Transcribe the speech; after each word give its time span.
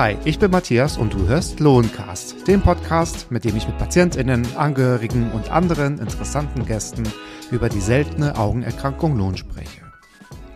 Hi, 0.00 0.16
ich 0.24 0.38
bin 0.38 0.50
Matthias 0.50 0.96
und 0.96 1.12
du 1.12 1.28
hörst 1.28 1.60
Lohncast, 1.60 2.48
den 2.48 2.62
Podcast, 2.62 3.30
mit 3.30 3.44
dem 3.44 3.54
ich 3.54 3.66
mit 3.66 3.76
PatientInnen, 3.76 4.56
Angehörigen 4.56 5.30
und 5.32 5.50
anderen 5.50 5.98
interessanten 5.98 6.64
Gästen 6.64 7.02
über 7.50 7.68
die 7.68 7.82
seltene 7.82 8.38
Augenerkrankung 8.38 9.14
Lohn 9.18 9.36
spreche. 9.36 9.89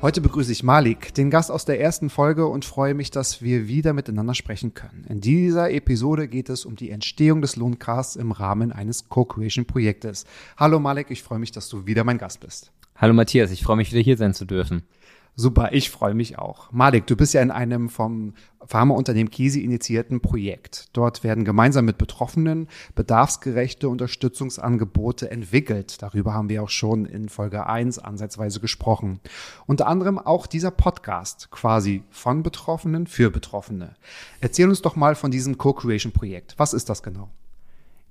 Heute 0.05 0.21
begrüße 0.21 0.52
ich 0.52 0.62
Malik, 0.62 1.14
den 1.14 1.30
Gast 1.30 1.50
aus 1.50 1.64
der 1.64 1.80
ersten 1.80 2.11
Folge 2.11 2.46
und 2.46 2.66
freue 2.66 2.93
mich, 2.93 3.11
dass 3.11 3.41
wir 3.41 3.68
wieder 3.68 3.95
miteinander 3.95 4.34
sprechen 4.34 4.75
können. 4.75 5.07
In 5.09 5.23
dieser 5.23 5.70
Episode 5.70 6.29
geht 6.29 6.50
es 6.50 6.66
um 6.66 6.77
die 6.77 6.91
Entstehung 6.91 7.41
des 7.41 7.57
Lohncasts 7.57 8.14
im 8.14 8.30
Rahmen 8.30 8.70
eines 8.70 9.09
Co-Creation-Projektes. 9.09 10.27
Hallo 10.59 10.79
Malik, 10.79 11.06
ich 11.09 11.23
freue 11.23 11.38
mich, 11.38 11.52
dass 11.52 11.70
du 11.70 11.87
wieder 11.87 12.05
mein 12.05 12.19
Gast 12.19 12.41
bist. 12.41 12.70
Hallo 12.96 13.15
Matthias, 13.15 13.51
ich 13.51 13.62
freue 13.62 13.79
mich 13.79 13.93
wieder 13.93 14.02
hier 14.02 14.19
sein 14.19 14.34
zu 14.34 14.45
dürfen. 14.45 14.82
Super, 15.37 15.73
ich 15.73 15.91
freue 15.91 16.15
mich 16.15 16.38
auch. 16.38 16.70
Malik, 16.70 17.09
du 17.09 17.16
bist 17.16 17.34
ja 17.34 17.43
in 17.43 17.51
einem 17.51 17.88
vom 17.88 18.34
Pharmaunternehmen 18.65 19.33
Kisi 19.33 19.62
initiierten 19.62 20.20
Projekt. 20.20 20.91
Dort 20.93 21.24
werden 21.24 21.45
gemeinsam 21.45 21.84
mit 21.84 21.98
Betroffenen 21.98 22.69
bedarfsgerechte 22.95 23.88
Unterstützungsangebote 23.88 25.29
entwickelt. 25.29 26.01
Darüber 26.02 26.34
haben 26.34 26.48
wir 26.48 26.62
auch 26.62 26.69
schon 26.69 27.05
in 27.05 27.29
Folge 27.29 27.66
1 27.66 27.98
ansatzweise 27.98 28.60
gesprochen. 28.60 29.19
Unter 29.66 29.88
anderem 29.88 30.20
auch 30.20 30.47
dieser 30.47 30.70
Podcast 30.70 31.51
quasi 31.51 32.05
von 32.10 32.45
Betroffenen 32.45 33.09
für 33.09 33.32
Betroffene. 33.32 33.96
Erzähl 34.41 34.69
uns 34.69 34.82
doch 34.82 34.95
mal 34.95 35.16
von 35.16 35.32
diesem 35.32 35.59
Co-Creation-Projekt. 35.59 36.55
Was 36.59 36.74
ist 36.74 36.88
das 36.88 37.02
genau? 37.02 37.29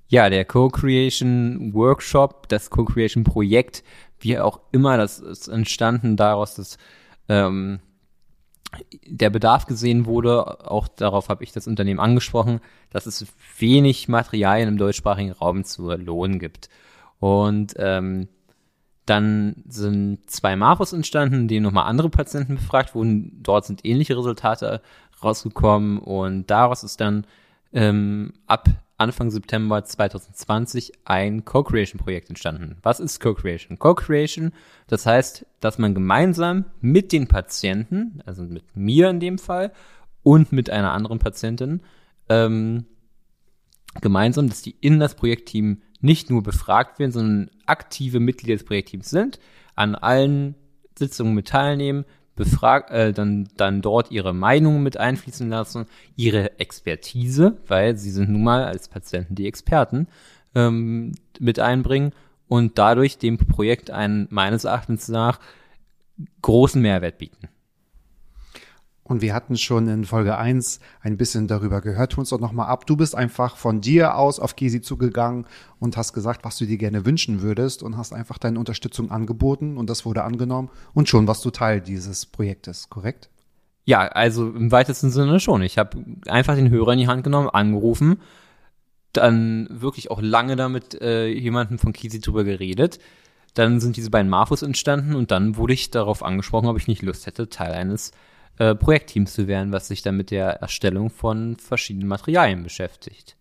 Ja, 0.08 0.28
der 0.28 0.44
Co-Creation 0.44 1.72
Workshop, 1.72 2.50
das 2.50 2.68
Co-Creation 2.68 3.24
Projekt, 3.24 3.82
wie 4.20 4.38
auch 4.38 4.60
immer, 4.72 4.98
das 4.98 5.18
ist 5.18 5.48
entstanden 5.48 6.18
daraus, 6.18 6.54
dass 6.54 6.76
ähm, 7.28 7.80
der 9.06 9.30
Bedarf 9.30 9.66
gesehen 9.66 10.06
wurde, 10.06 10.68
auch 10.70 10.88
darauf 10.88 11.28
habe 11.28 11.44
ich 11.44 11.52
das 11.52 11.66
Unternehmen 11.66 12.00
angesprochen, 12.00 12.60
dass 12.90 13.06
es 13.06 13.26
wenig 13.58 14.08
Materialien 14.08 14.68
im 14.68 14.78
deutschsprachigen 14.78 15.32
Raum 15.32 15.64
zu 15.64 15.92
Lohn 15.92 16.38
gibt. 16.38 16.68
Und 17.20 17.74
ähm, 17.78 18.28
dann 19.06 19.62
sind 19.68 20.30
zwei 20.30 20.56
Marfos 20.56 20.92
entstanden, 20.92 21.42
in 21.42 21.48
denen 21.48 21.64
nochmal 21.64 21.86
andere 21.86 22.08
Patienten 22.08 22.56
befragt 22.56 22.94
wurden. 22.94 23.42
Dort 23.42 23.66
sind 23.66 23.84
ähnliche 23.84 24.16
Resultate 24.16 24.80
rausgekommen 25.22 25.98
und 25.98 26.50
daraus 26.50 26.84
ist 26.84 27.00
dann 27.00 27.26
ähm, 27.74 28.32
ab 28.46 28.68
Anfang 28.96 29.30
September 29.30 29.84
2020 29.84 30.92
ein 31.04 31.44
Co-Creation-Projekt 31.44 32.28
entstanden. 32.28 32.76
Was 32.82 33.00
ist 33.00 33.20
Co-Creation? 33.20 33.78
Co-Creation, 33.78 34.52
das 34.86 35.04
heißt, 35.04 35.44
dass 35.60 35.78
man 35.78 35.94
gemeinsam 35.94 36.66
mit 36.80 37.12
den 37.12 37.26
Patienten, 37.26 38.22
also 38.24 38.44
mit 38.44 38.76
mir 38.76 39.10
in 39.10 39.18
dem 39.18 39.38
Fall 39.38 39.72
und 40.22 40.52
mit 40.52 40.70
einer 40.70 40.92
anderen 40.92 41.18
Patientin, 41.18 41.80
ähm, 42.28 42.86
gemeinsam, 44.00 44.48
dass 44.48 44.62
die 44.62 44.76
in 44.80 45.00
das 45.00 45.16
Projektteam 45.16 45.82
nicht 46.00 46.30
nur 46.30 46.42
befragt 46.42 46.98
werden, 46.98 47.12
sondern 47.12 47.50
aktive 47.66 48.20
Mitglieder 48.20 48.54
des 48.54 48.64
Projektteams 48.64 49.10
sind, 49.10 49.40
an 49.74 49.96
allen 49.96 50.54
Sitzungen 50.96 51.34
mit 51.34 51.48
teilnehmen, 51.48 52.04
befragt, 52.36 52.90
äh, 52.90 53.12
dann, 53.12 53.48
dann 53.56 53.82
dort 53.82 54.10
ihre 54.10 54.32
Meinungen 54.32 54.82
mit 54.82 54.96
einfließen 54.96 55.48
lassen, 55.48 55.86
ihre 56.16 56.58
Expertise, 56.58 57.56
weil 57.66 57.96
sie 57.96 58.10
sind 58.10 58.30
nun 58.30 58.42
mal 58.42 58.64
als 58.64 58.88
Patienten 58.88 59.34
die 59.34 59.46
Experten, 59.46 60.08
ähm, 60.54 61.12
mit 61.38 61.58
einbringen 61.58 62.12
und 62.48 62.78
dadurch 62.78 63.18
dem 63.18 63.38
Projekt 63.38 63.90
einen 63.90 64.26
meines 64.30 64.64
Erachtens 64.64 65.08
nach 65.08 65.40
großen 66.42 66.80
Mehrwert 66.80 67.18
bieten. 67.18 67.48
Und 69.04 69.20
wir 69.20 69.34
hatten 69.34 69.58
schon 69.58 69.86
in 69.86 70.06
Folge 70.06 70.38
1 70.38 70.80
ein 71.02 71.18
bisschen 71.18 71.46
darüber 71.46 71.82
gehört. 71.82 72.12
Tu 72.12 72.20
uns 72.20 72.30
doch 72.30 72.40
nochmal 72.40 72.68
ab. 72.68 72.86
Du 72.86 72.96
bist 72.96 73.14
einfach 73.14 73.56
von 73.56 73.82
dir 73.82 74.16
aus 74.16 74.40
auf 74.40 74.56
Kisi 74.56 74.80
zugegangen 74.80 75.46
und 75.78 75.98
hast 75.98 76.14
gesagt, 76.14 76.42
was 76.42 76.56
du 76.56 76.64
dir 76.64 76.78
gerne 76.78 77.04
wünschen 77.04 77.42
würdest 77.42 77.82
und 77.82 77.98
hast 77.98 78.14
einfach 78.14 78.38
deine 78.38 78.58
Unterstützung 78.58 79.10
angeboten 79.10 79.76
und 79.76 79.90
das 79.90 80.06
wurde 80.06 80.24
angenommen 80.24 80.70
und 80.94 81.08
schon 81.08 81.26
warst 81.26 81.44
du 81.44 81.50
Teil 81.50 81.82
dieses 81.82 82.24
Projektes, 82.24 82.88
korrekt? 82.88 83.28
Ja, 83.84 84.08
also 84.08 84.48
im 84.48 84.72
weitesten 84.72 85.10
Sinne 85.10 85.38
schon. 85.38 85.60
Ich 85.60 85.76
habe 85.76 86.02
einfach 86.26 86.54
den 86.54 86.70
Hörer 86.70 86.94
in 86.94 87.00
die 87.00 87.08
Hand 87.08 87.24
genommen, 87.24 87.50
angerufen, 87.50 88.22
dann 89.12 89.68
wirklich 89.70 90.10
auch 90.10 90.22
lange 90.22 90.56
damit 90.56 91.00
äh, 91.02 91.26
jemanden 91.26 91.76
von 91.76 91.92
Kisi 91.92 92.20
drüber 92.20 92.44
geredet. 92.44 92.98
Dann 93.52 93.80
sind 93.80 93.98
diese 93.98 94.10
beiden 94.10 94.30
Marfos 94.30 94.62
entstanden 94.62 95.14
und 95.14 95.30
dann 95.30 95.56
wurde 95.58 95.74
ich 95.74 95.90
darauf 95.90 96.22
angesprochen, 96.22 96.68
ob 96.68 96.78
ich 96.78 96.88
nicht 96.88 97.02
Lust 97.02 97.26
hätte, 97.26 97.50
Teil 97.50 97.72
eines 97.72 98.12
äh, 98.58 98.74
Projektteams 98.74 99.34
zu 99.34 99.48
werden, 99.48 99.72
was 99.72 99.88
sich 99.88 100.02
dann 100.02 100.16
mit 100.16 100.30
der 100.30 100.60
Erstellung 100.60 101.10
von 101.10 101.56
verschiedenen 101.56 102.08
Materialien 102.08 102.62
beschäftigt. 102.62 103.36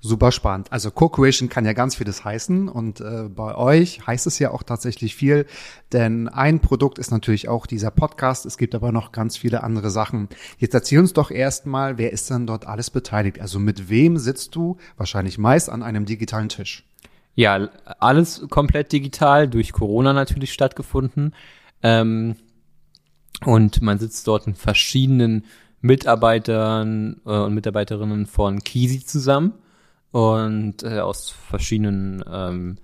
Super 0.00 0.30
spannend. 0.30 0.70
Also 0.70 0.92
Co-Creation 0.92 1.48
kann 1.48 1.64
ja 1.64 1.72
ganz 1.72 1.96
vieles 1.96 2.24
heißen 2.24 2.68
und 2.68 3.00
äh, 3.00 3.28
bei 3.28 3.56
euch 3.56 4.06
heißt 4.06 4.28
es 4.28 4.38
ja 4.38 4.52
auch 4.52 4.62
tatsächlich 4.62 5.16
viel, 5.16 5.44
denn 5.92 6.28
ein 6.28 6.60
Produkt 6.60 6.98
ist 6.98 7.10
natürlich 7.10 7.48
auch 7.48 7.66
dieser 7.66 7.90
Podcast. 7.90 8.46
Es 8.46 8.58
gibt 8.58 8.76
aber 8.76 8.92
noch 8.92 9.10
ganz 9.10 9.36
viele 9.36 9.64
andere 9.64 9.90
Sachen. 9.90 10.28
Jetzt 10.58 10.74
erzähl 10.74 11.00
uns 11.00 11.14
doch 11.14 11.32
erstmal, 11.32 11.98
wer 11.98 12.12
ist 12.12 12.30
denn 12.30 12.46
dort 12.46 12.68
alles 12.68 12.90
beteiligt? 12.90 13.40
Also 13.40 13.58
mit 13.58 13.88
wem 13.90 14.18
sitzt 14.18 14.54
du? 14.54 14.76
Wahrscheinlich 14.96 15.36
meist 15.36 15.68
an 15.68 15.82
einem 15.82 16.04
digitalen 16.04 16.48
Tisch. 16.48 16.84
Ja, 17.34 17.68
alles 17.98 18.46
komplett 18.50 18.92
digital, 18.92 19.48
durch 19.48 19.72
Corona 19.72 20.12
natürlich 20.12 20.52
stattgefunden. 20.52 21.34
Ähm, 21.82 22.36
und 23.44 23.82
man 23.82 23.98
sitzt 23.98 24.26
dort 24.26 24.46
in 24.46 24.54
verschiedenen 24.54 25.44
Mitarbeitern 25.80 27.20
äh, 27.24 27.30
und 27.30 27.54
Mitarbeiterinnen 27.54 28.26
von 28.26 28.62
Kisi 28.64 29.04
zusammen 29.04 29.54
und 30.10 30.82
äh, 30.82 31.00
aus 31.00 31.30
verschiedenen 31.30 32.24
ähm, 32.30 32.78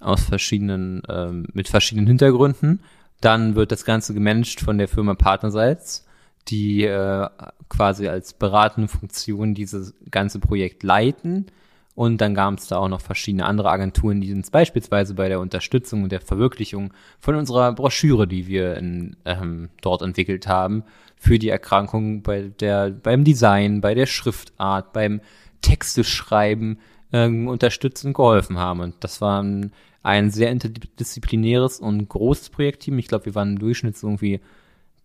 aus 0.00 0.24
verschiedenen 0.24 1.02
ähm, 1.08 1.46
mit 1.52 1.68
verschiedenen 1.68 2.08
Hintergründen. 2.08 2.80
Dann 3.20 3.54
wird 3.54 3.70
das 3.70 3.84
Ganze 3.84 4.14
gemanagt 4.14 4.60
von 4.60 4.78
der 4.78 4.88
Firma 4.88 5.14
Partnerseits, 5.14 6.06
die 6.48 6.84
äh, 6.84 7.28
quasi 7.68 8.08
als 8.08 8.32
beratende 8.32 8.88
Funktion 8.88 9.54
dieses 9.54 9.94
ganze 10.10 10.40
Projekt 10.40 10.82
leiten 10.82 11.46
und 11.94 12.20
dann 12.20 12.34
gab 12.34 12.58
es 12.58 12.68
da 12.68 12.78
auch 12.78 12.88
noch 12.88 13.02
verschiedene 13.02 13.44
andere 13.44 13.70
Agenturen, 13.70 14.20
die 14.20 14.32
uns 14.32 14.50
beispielsweise 14.50 15.14
bei 15.14 15.28
der 15.28 15.40
Unterstützung 15.40 16.04
und 16.04 16.12
der 16.12 16.22
Verwirklichung 16.22 16.92
von 17.18 17.34
unserer 17.34 17.72
Broschüre, 17.72 18.26
die 18.26 18.46
wir 18.46 18.76
in, 18.76 19.16
ähm, 19.26 19.68
dort 19.82 20.00
entwickelt 20.00 20.46
haben, 20.46 20.84
für 21.16 21.38
die 21.38 21.50
Erkrankung 21.50 22.22
bei 22.22 22.50
der, 22.60 22.90
beim 22.90 23.24
Design, 23.24 23.82
bei 23.82 23.94
der 23.94 24.06
Schriftart, 24.06 24.92
beim 24.94 25.20
Texteschreiben 25.60 26.78
ähm, 27.12 27.46
unterstützen 27.46 28.14
geholfen 28.14 28.58
haben. 28.58 28.80
Und 28.80 28.94
das 29.00 29.20
war 29.20 29.42
ein, 29.42 29.72
ein 30.02 30.30
sehr 30.30 30.50
interdisziplinäres 30.50 31.78
und 31.78 32.08
großes 32.08 32.50
Projektteam. 32.50 32.98
Ich 32.98 33.08
glaube, 33.08 33.26
wir 33.26 33.34
waren 33.34 33.50
im 33.50 33.58
Durchschnitt 33.58 33.98
so 33.98 34.06
irgendwie 34.08 34.40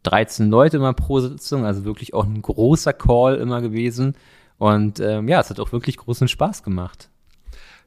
13 0.03 0.49
Leute 0.49 0.77
immer 0.77 0.93
pro 0.93 1.19
Sitzung, 1.19 1.65
also 1.65 1.83
wirklich 1.83 2.13
auch 2.13 2.25
ein 2.25 2.41
großer 2.41 2.93
Call 2.93 3.35
immer 3.35 3.61
gewesen. 3.61 4.15
Und 4.57 4.99
ähm, 4.99 5.27
ja, 5.27 5.39
es 5.39 5.49
hat 5.49 5.59
auch 5.59 5.71
wirklich 5.71 5.97
großen 5.97 6.27
Spaß 6.27 6.63
gemacht. 6.63 7.09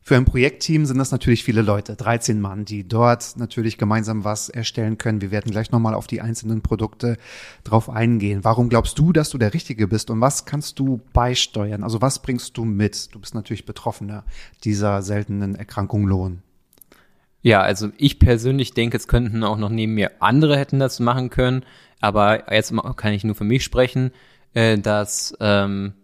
Für 0.03 0.17
ein 0.17 0.25
Projektteam 0.25 0.87
sind 0.87 0.97
das 0.99 1.13
natürlich 1.13 1.45
viele 1.45 1.61
Leute, 1.61 1.95
13 1.95 2.41
Mann, 2.41 2.65
die 2.65 2.89
dort 2.89 3.37
natürlich 3.37 3.77
gemeinsam 3.77 4.25
was 4.25 4.49
erstellen 4.49 4.97
können. 4.97 5.21
Wir 5.21 5.31
werden 5.31 5.51
gleich 5.53 5.71
nochmal 5.73 5.95
auf 5.95 6.07
die 6.07 6.23
einzelnen 6.23 6.63
Produkte 6.63 7.19
drauf 7.65 7.91
eingehen. 7.91 8.43
Warum 8.43 8.71
glaubst 8.71 8.99
du, 8.99 9.13
dass 9.13 9.29
du 9.29 9.37
der 9.37 9.53
Richtige 9.53 9.87
bist 9.89 10.11
und 10.11 10.21
was 10.21 10.47
kannst 10.47 10.79
du 10.79 11.01
beisteuern? 11.13 11.85
Also 11.85 12.01
was 12.01 12.23
bringst 12.23 12.57
du 12.57 12.65
mit? 12.65 13.15
Du 13.15 13.21
bist 13.21 13.35
natürlich 13.35 13.67
Betroffener 13.67 14.25
dieser 14.65 15.03
seltenen 15.03 15.55
Erkrankung 15.55 16.07
Lohn. 16.07 16.43
Ja, 17.43 17.61
also 17.61 17.91
ich 17.97 18.19
persönlich 18.19 18.73
denke, 18.73 18.97
es 18.97 19.07
könnten 19.07 19.45
auch 19.45 19.59
noch 19.59 19.71
neben 19.71 19.95
mir 19.95 20.13
andere 20.21 20.59
hätten 20.59 20.79
das 20.79 20.99
machen 21.01 21.31
können, 21.31 21.65
aber 22.01 22.53
jetzt 22.53 22.73
kann 22.97 23.13
ich 23.13 23.25
nur 23.25 23.35
für 23.35 23.45
mich 23.45 23.65
sprechen, 23.65 24.13
äh, 24.55 24.79
dass 24.79 25.37
ähm, 25.41 25.95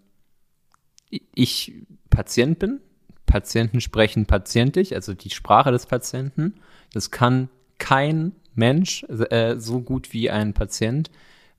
ich 1.11 1.75
Patient 2.11 2.59
bin. 2.59 2.81
Patienten 3.27 3.81
sprechen 3.81 4.27
patientisch, 4.27 4.93
also 4.93 5.15
die 5.15 5.31
Sprache 5.31 5.73
des 5.73 5.87
Patienten. 5.87 6.55
Das 6.93 7.11
kann 7.11 7.49
kein 7.79 8.33
Mensch 8.55 9.05
äh, 9.05 9.57
so 9.59 9.81
gut 9.81 10.13
wie 10.13 10.31
ein 10.31 10.55
Patient, 10.55 11.11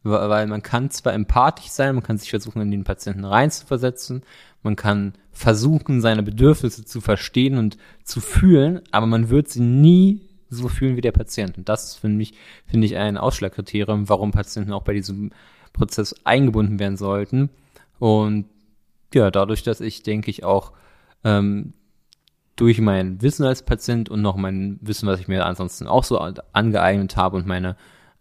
weil 0.03 0.47
man 0.47 0.63
kann 0.63 0.89
zwar 0.89 1.13
empathisch 1.13 1.67
sein, 1.67 1.95
man 1.95 2.03
kann 2.03 2.17
sich 2.17 2.29
versuchen, 2.29 2.61
in 2.61 2.71
den 2.71 2.83
Patienten 2.83 3.25
reinzuversetzen, 3.25 4.23
man 4.63 4.75
kann 4.75 5.13
versuchen, 5.31 6.01
seine 6.01 6.23
Bedürfnisse 6.23 6.85
zu 6.85 7.01
verstehen 7.01 7.57
und 7.57 7.77
zu 8.03 8.21
fühlen, 8.21 8.81
aber 8.91 9.05
man 9.05 9.29
wird 9.29 9.49
sie 9.49 9.61
nie 9.61 10.21
so 10.49 10.69
fühlen 10.69 10.95
wie 10.95 11.01
der 11.01 11.11
Patient. 11.11 11.57
Und 11.57 11.69
das 11.69 11.89
ist 11.89 11.95
für 11.97 12.09
mich, 12.09 12.33
finde 12.65 12.87
ich, 12.87 12.95
ein 12.95 13.17
Ausschlagkriterium, 13.17 14.09
warum 14.09 14.31
Patienten 14.31 14.71
auch 14.71 14.83
bei 14.83 14.93
diesem 14.93 15.31
Prozess 15.73 16.15
eingebunden 16.23 16.79
werden 16.79 16.97
sollten. 16.97 17.49
Und 17.99 18.45
ja, 19.13 19.31
dadurch, 19.31 19.63
dass 19.63 19.81
ich, 19.81 20.03
denke 20.03 20.29
ich, 20.29 20.43
auch 20.43 20.73
ähm, 21.23 21.73
durch 22.55 22.81
mein 22.81 23.21
Wissen 23.21 23.45
als 23.45 23.63
Patient 23.63 24.09
und 24.09 24.21
noch 24.21 24.35
mein 24.35 24.79
Wissen, 24.81 25.07
was 25.07 25.19
ich 25.19 25.27
mir 25.27 25.45
ansonsten 25.45 25.87
auch 25.87 26.03
so 26.03 26.19
angeeignet 26.19 27.15
habe 27.15 27.37
und 27.37 27.45
meine, 27.45 27.77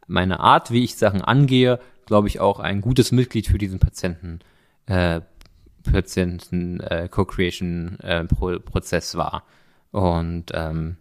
meine 0.07 0.41
Art, 0.41 0.71
wie 0.71 0.85
ich 0.85 0.97
Sachen 0.97 1.23
angehe, 1.23 1.81
glaube 2.05 2.29
ich, 2.29 2.39
auch 2.39 2.61
ein 2.61 2.81
gutes 2.81 3.13
Mitglied 3.13 3.49
für 3.49 3.59
diesen 3.59 3.81
Patienten, 3.81 4.41
äh, 4.87 5.21
Patienten 5.83 6.81
äh, 6.81 7.09
Co-Creation-Prozess 7.11 9.15
äh, 9.15 9.19
war. 9.19 9.45
Und 9.91 10.47
ähm, 10.53 10.97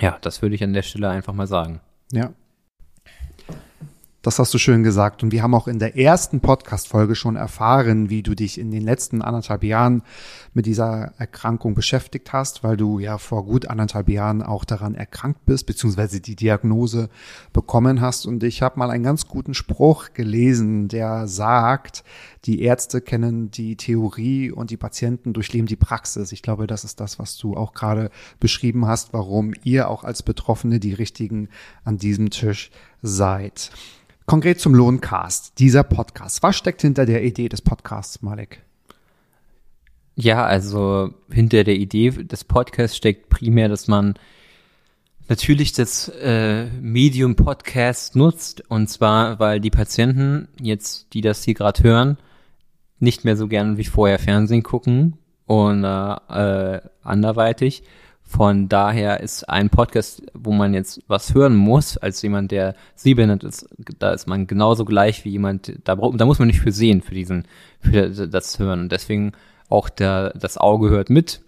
ja, 0.00 0.18
das 0.20 0.42
würde 0.42 0.54
ich 0.54 0.64
an 0.64 0.72
der 0.72 0.82
Stelle 0.82 1.10
einfach 1.10 1.34
mal 1.34 1.46
sagen. 1.46 1.80
Ja, 2.10 2.32
das 4.22 4.38
hast 4.38 4.54
du 4.54 4.58
schön 4.58 4.84
gesagt. 4.84 5.24
Und 5.24 5.32
wir 5.32 5.42
haben 5.42 5.54
auch 5.54 5.66
in 5.66 5.80
der 5.80 5.96
ersten 5.96 6.40
Podcast-Folge 6.40 7.16
schon 7.16 7.34
erfahren, 7.34 8.08
wie 8.08 8.22
du 8.22 8.36
dich 8.36 8.58
in 8.58 8.70
den 8.70 8.82
letzten 8.82 9.20
anderthalb 9.20 9.64
Jahren 9.64 10.02
mit 10.54 10.66
dieser 10.66 11.12
Erkrankung 11.18 11.74
beschäftigt 11.74 12.32
hast, 12.32 12.62
weil 12.62 12.76
du 12.76 13.00
ja 13.00 13.18
vor 13.18 13.44
gut 13.44 13.66
anderthalb 13.66 14.08
Jahren 14.08 14.40
auch 14.42 14.64
daran 14.64 14.94
erkrankt 14.94 15.44
bist, 15.44 15.66
beziehungsweise 15.66 16.20
die 16.20 16.36
Diagnose 16.36 17.08
bekommen 17.52 18.00
hast. 18.00 18.24
Und 18.24 18.44
ich 18.44 18.62
habe 18.62 18.78
mal 18.78 18.90
einen 18.90 19.02
ganz 19.02 19.26
guten 19.26 19.54
Spruch 19.54 20.12
gelesen, 20.14 20.86
der 20.86 21.26
sagt, 21.26 22.04
die 22.44 22.62
Ärzte 22.62 23.00
kennen 23.00 23.50
die 23.50 23.76
Theorie 23.76 24.52
und 24.52 24.70
die 24.70 24.76
Patienten 24.76 25.32
durchleben 25.32 25.66
die 25.66 25.76
Praxis. 25.76 26.30
Ich 26.30 26.42
glaube, 26.42 26.68
das 26.68 26.84
ist 26.84 27.00
das, 27.00 27.18
was 27.18 27.36
du 27.38 27.56
auch 27.56 27.72
gerade 27.72 28.10
beschrieben 28.38 28.86
hast, 28.86 29.12
warum 29.12 29.52
ihr 29.64 29.88
auch 29.88 30.04
als 30.04 30.22
Betroffene 30.22 30.78
die 30.78 30.94
Richtigen 30.94 31.48
an 31.84 31.98
diesem 31.98 32.30
Tisch 32.30 32.70
seid. 33.02 33.70
Konkret 34.26 34.60
zum 34.60 34.74
Lohncast, 34.74 35.58
dieser 35.58 35.82
Podcast. 35.82 36.42
Was 36.42 36.56
steckt 36.56 36.82
hinter 36.82 37.06
der 37.06 37.24
Idee 37.24 37.48
des 37.48 37.60
Podcasts, 37.60 38.22
Malik? 38.22 38.62
Ja, 40.14 40.44
also 40.44 41.12
hinter 41.30 41.64
der 41.64 41.76
Idee 41.76 42.10
des 42.10 42.44
Podcasts 42.44 42.96
steckt 42.96 43.28
primär, 43.30 43.68
dass 43.68 43.88
man 43.88 44.14
natürlich 45.28 45.72
das 45.72 46.08
äh, 46.08 46.66
Medium 46.80 47.34
Podcast 47.36 48.14
nutzt. 48.14 48.62
Und 48.70 48.88
zwar, 48.88 49.40
weil 49.40 49.60
die 49.60 49.70
Patienten 49.70 50.48
jetzt, 50.60 51.14
die 51.14 51.20
das 51.20 51.42
hier 51.42 51.54
gerade 51.54 51.82
hören, 51.82 52.18
nicht 53.00 53.24
mehr 53.24 53.36
so 53.36 53.48
gern 53.48 53.78
wie 53.78 53.84
vorher 53.84 54.18
Fernsehen 54.18 54.62
gucken 54.62 55.18
und 55.46 55.84
äh, 55.84 56.80
anderweitig 57.02 57.82
von 58.24 58.68
daher 58.68 59.20
ist 59.20 59.48
ein 59.48 59.68
Podcast, 59.68 60.22
wo 60.32 60.52
man 60.52 60.72
jetzt 60.72 61.02
was 61.06 61.34
hören 61.34 61.54
muss, 61.54 61.98
als 61.98 62.22
jemand, 62.22 62.50
der 62.50 62.74
sehbehindert 62.94 63.44
ist, 63.44 63.68
da 63.98 64.12
ist 64.12 64.26
man 64.26 64.46
genauso 64.46 64.84
gleich 64.84 65.24
wie 65.24 65.30
jemand, 65.30 65.72
da, 65.84 65.96
da 65.96 66.24
muss 66.24 66.38
man 66.38 66.48
nicht 66.48 66.60
für 66.60 66.72
sehen, 66.72 67.02
für 67.02 67.14
diesen, 67.14 67.46
für 67.80 68.08
das 68.08 68.58
Hören. 68.58 68.80
Und 68.80 68.92
deswegen 68.92 69.32
auch 69.68 69.88
der, 69.88 70.30
das 70.30 70.56
Auge 70.56 70.88
hört 70.88 71.10
mit. 71.10 71.42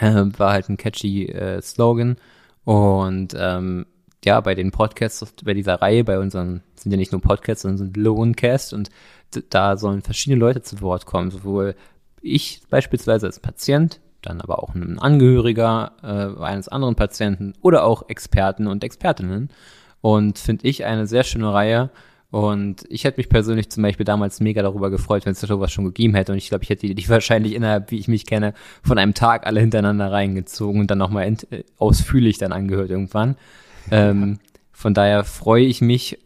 Äh, 0.00 0.24
war 0.38 0.52
halt 0.52 0.68
ein 0.68 0.76
catchy 0.76 1.26
äh, 1.26 1.60
Slogan. 1.62 2.16
Und 2.64 3.34
ähm, 3.38 3.86
ja, 4.24 4.40
bei 4.40 4.54
den 4.54 4.70
Podcasts, 4.70 5.34
bei 5.44 5.54
dieser 5.54 5.76
Reihe, 5.76 6.04
bei 6.04 6.18
unseren, 6.18 6.62
sind 6.74 6.92
ja 6.92 6.98
nicht 6.98 7.12
nur 7.12 7.20
Podcasts, 7.20 7.62
sondern 7.62 7.78
sind 7.78 7.96
Loancast 7.96 8.72
und 8.72 8.90
da 9.50 9.76
sollen 9.76 10.02
verschiedene 10.02 10.38
Leute 10.38 10.62
zu 10.62 10.80
Wort 10.80 11.06
kommen, 11.06 11.30
sowohl 11.30 11.74
ich 12.20 12.62
beispielsweise 12.70 13.26
als 13.26 13.40
Patient, 13.40 14.00
dann 14.22 14.40
aber 14.40 14.62
auch 14.62 14.74
ein 14.74 14.98
Angehöriger 14.98 15.92
äh, 16.02 16.42
eines 16.42 16.68
anderen 16.68 16.94
Patienten 16.94 17.54
oder 17.60 17.84
auch 17.84 18.08
Experten 18.08 18.66
und 18.66 18.84
Expertinnen. 18.84 19.50
Und 20.00 20.38
finde 20.38 20.66
ich 20.66 20.84
eine 20.84 21.06
sehr 21.06 21.24
schöne 21.24 21.52
Reihe. 21.52 21.90
Und 22.30 22.84
ich 22.88 23.04
hätte 23.04 23.18
mich 23.18 23.28
persönlich 23.28 23.68
zum 23.68 23.82
Beispiel 23.82 24.04
damals 24.04 24.40
mega 24.40 24.62
darüber 24.62 24.90
gefreut, 24.90 25.26
wenn 25.26 25.32
es 25.32 25.40
sowas 25.40 25.70
schon 25.70 25.84
gegeben 25.84 26.14
hätte. 26.14 26.32
Und 26.32 26.38
ich 26.38 26.48
glaube, 26.48 26.64
ich 26.64 26.70
hätte 26.70 26.92
die 26.92 27.08
wahrscheinlich 27.08 27.54
innerhalb, 27.54 27.90
wie 27.90 27.98
ich 27.98 28.08
mich 28.08 28.24
kenne, 28.24 28.54
von 28.82 28.96
einem 28.96 29.12
Tag 29.12 29.46
alle 29.46 29.60
hintereinander 29.60 30.10
reingezogen 30.10 30.80
und 30.80 30.90
dann 30.90 30.98
nochmal 30.98 31.26
äh, 31.50 31.64
ausführlich 31.78 32.38
dann 32.38 32.52
angehört 32.52 32.90
irgendwann. 32.90 33.36
Ähm, 33.90 34.38
von 34.70 34.94
daher 34.94 35.24
freue 35.24 35.64
ich 35.64 35.80
mich, 35.80 36.16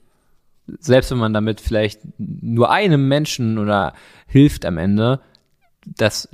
selbst 0.78 1.10
wenn 1.10 1.16
man 1.16 1.32
damit 1.32 1.60
vielleicht 1.60 2.00
nur 2.18 2.70
einem 2.70 3.08
Menschen 3.08 3.56
oder 3.56 3.94
hilft 4.26 4.66
am 4.66 4.76
Ende, 4.76 5.20
dass 5.86 6.28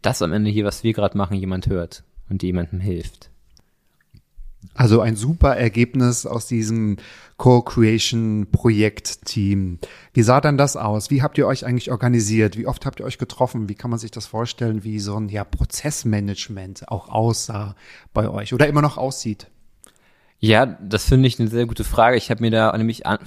das 0.00 0.22
am 0.22 0.32
Ende 0.32 0.50
hier, 0.50 0.64
was 0.64 0.84
wir 0.84 0.92
gerade 0.92 1.18
machen, 1.18 1.36
jemand 1.36 1.66
hört 1.66 2.04
und 2.28 2.42
jemandem 2.42 2.80
hilft. 2.80 3.30
Also 4.74 5.00
ein 5.00 5.16
super 5.16 5.56
Ergebnis 5.56 6.24
aus 6.24 6.46
diesem 6.46 6.98
Co-Creation-Projekt-Team. 7.36 9.80
Wie 10.14 10.22
sah 10.22 10.40
denn 10.40 10.56
das 10.56 10.76
aus? 10.76 11.10
Wie 11.10 11.20
habt 11.20 11.36
ihr 11.36 11.48
euch 11.48 11.66
eigentlich 11.66 11.90
organisiert? 11.90 12.56
Wie 12.56 12.68
oft 12.68 12.86
habt 12.86 13.00
ihr 13.00 13.06
euch 13.06 13.18
getroffen? 13.18 13.68
Wie 13.68 13.74
kann 13.74 13.90
man 13.90 13.98
sich 13.98 14.12
das 14.12 14.26
vorstellen, 14.26 14.84
wie 14.84 15.00
so 15.00 15.16
ein 15.16 15.28
ja, 15.28 15.42
Prozessmanagement 15.44 16.88
auch 16.88 17.08
aussah 17.08 17.74
bei 18.14 18.28
euch 18.28 18.54
oder 18.54 18.68
immer 18.68 18.82
noch 18.82 18.98
aussieht? 18.98 19.48
Ja, 20.38 20.66
das 20.66 21.04
finde 21.04 21.26
ich 21.28 21.38
eine 21.38 21.50
sehr 21.50 21.66
gute 21.66 21.84
Frage. 21.84 22.16
Ich 22.16 22.30
habe 22.30 22.42
mir 22.42 22.50
da 22.50 22.74
nämlich 22.76 23.06
an, 23.06 23.18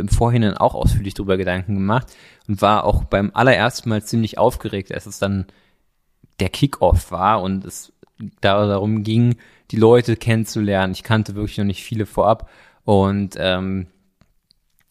im 0.00 0.08
Vorhinein 0.08 0.56
auch 0.56 0.74
ausführlich 0.74 1.14
drüber 1.14 1.36
Gedanken 1.36 1.74
gemacht 1.74 2.08
und 2.48 2.62
war 2.62 2.84
auch 2.84 3.04
beim 3.04 3.30
allerersten 3.34 3.88
Mal 3.88 4.02
ziemlich 4.02 4.38
aufgeregt, 4.38 4.92
als 4.92 5.06
es 5.06 5.18
dann 5.18 5.46
der 6.40 6.48
Kickoff 6.48 7.10
war 7.10 7.42
und 7.42 7.64
es 7.64 7.92
da 8.40 8.66
darum 8.66 9.02
ging, 9.02 9.36
die 9.70 9.76
Leute 9.76 10.16
kennenzulernen. 10.16 10.92
Ich 10.92 11.02
kannte 11.02 11.34
wirklich 11.34 11.58
noch 11.58 11.64
nicht 11.64 11.82
viele 11.82 12.06
vorab 12.06 12.48
und 12.84 13.34
ähm, 13.38 13.86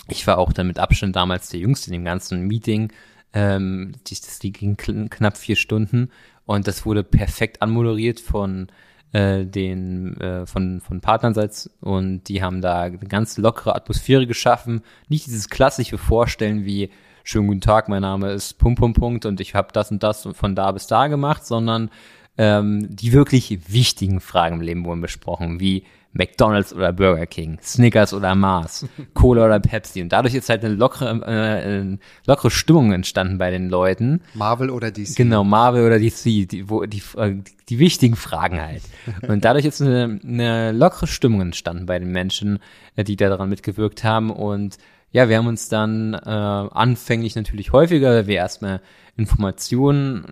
ich 0.10 0.28
war 0.28 0.38
auch 0.38 0.52
dann 0.52 0.68
mit 0.68 0.80
Abstand 0.80 1.16
damals 1.16 1.50
der 1.50 1.60
Jüngste 1.60 1.88
in 1.88 1.94
dem 1.94 2.06
ganzen 2.06 2.48
Meeting. 2.48 2.92
Ähm, 3.34 3.94
das, 4.10 4.40
ging 4.40 4.78
knapp 4.78 5.38
vier 5.38 5.56
Stunden 5.56 6.12
und 6.46 6.68
das 6.68 6.86
wurde 6.86 7.04
perfekt 7.04 7.62
anmoderiert 7.62 8.20
von 8.20 8.68
äh, 9.14 9.46
den 9.46 10.20
äh, 10.20 10.46
von 10.46 10.82
von 10.82 11.00
Partnerseits 11.00 11.70
und 11.80 12.24
die 12.28 12.44
haben 12.44 12.62
da 12.62 12.82
eine 12.82 12.98
ganz 12.98 13.38
lockere 13.38 13.76
Atmosphäre 13.76 14.28
geschaffen. 14.28 14.82
Nicht 15.08 15.28
dieses 15.28 15.50
klassische 15.50 15.98
Vorstellen 15.98 16.66
wie 16.66 16.90
schönen 17.24 17.48
guten 17.48 17.62
Tag, 17.62 17.88
mein 17.88 18.02
Name 18.02 18.32
ist 18.32 18.58
Punkt 18.58 18.80
Punkt 18.80 19.00
Punkt 19.00 19.26
und 19.26 19.40
ich 19.40 19.56
habe 19.56 19.70
das 19.72 19.92
und 19.92 20.04
das 20.04 20.28
von 20.34 20.56
da 20.56 20.72
bis 20.72 20.88
da 20.88 21.08
gemacht, 21.08 21.46
sondern 21.46 21.90
ähm, 22.38 22.88
die 22.90 23.14
wirklich 23.14 23.72
wichtigen 23.72 24.20
Fragen 24.20 24.56
im 24.56 24.62
Leben 24.62 24.86
wurden 24.86 25.02
besprochen, 25.02 25.60
wie 25.60 25.86
McDonald's 26.14 26.74
oder 26.74 26.94
Burger 26.94 27.26
King, 27.26 27.58
Snickers 27.62 28.14
oder 28.14 28.36
Mars, 28.36 28.86
Cola 29.14 29.46
oder 29.46 29.60
Pepsi. 29.60 30.02
Und 30.02 30.10
dadurch 30.10 30.36
ist 30.36 30.50
halt 30.50 30.64
eine 30.64 30.74
lockere, 30.74 31.22
äh, 31.26 31.82
eine 31.82 32.00
lockere 32.26 32.52
Stimmung 32.52 32.94
entstanden 32.94 33.38
bei 33.38 33.52
den 33.52 33.70
Leuten. 33.70 34.22
Marvel 34.34 34.70
oder 34.70 34.92
DC. 34.92 35.16
Genau, 35.16 35.44
Marvel 35.44 35.86
oder 35.86 36.00
DC, 36.00 36.48
die, 36.48 36.70
wo, 36.70 36.86
die, 36.86 37.02
äh, 37.18 37.36
die 37.70 37.80
wichtigen 37.80 38.16
Fragen 38.16 38.62
halt. 38.62 38.84
Und 39.28 39.44
dadurch 39.44 39.66
ist 39.66 39.82
eine, 39.82 40.20
eine 40.24 40.72
lockere 40.72 41.08
Stimmung 41.08 41.42
entstanden 41.42 41.86
bei 41.86 42.00
den 42.00 42.12
Menschen, 42.12 42.60
äh, 42.96 43.04
die 43.04 43.16
da 43.16 43.30
daran 43.30 43.50
mitgewirkt 43.50 44.04
haben. 44.04 44.30
Und 44.30 44.78
ja, 45.14 45.30
wir 45.30 45.38
haben 45.38 45.48
uns 45.48 45.70
dann 45.70 46.16
äh, 46.16 46.18
anfänglich 46.28 47.36
natürlich 47.36 47.72
häufiger, 47.72 48.10
weil 48.10 48.28
wir 48.28 48.36
erstmal 48.36 48.82
Informationen 49.16 50.26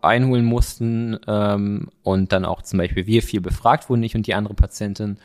einholen 0.00 0.44
mussten 0.44 1.18
ähm, 1.26 1.88
und 2.04 2.32
dann 2.32 2.44
auch 2.44 2.62
zum 2.62 2.78
Beispiel 2.78 3.06
wir 3.06 3.22
viel 3.22 3.40
befragt 3.40 3.90
wurden, 3.90 4.04
ich 4.04 4.14
und 4.14 4.28
die 4.28 4.34
andere 4.34 4.54
Patientin. 4.54 5.18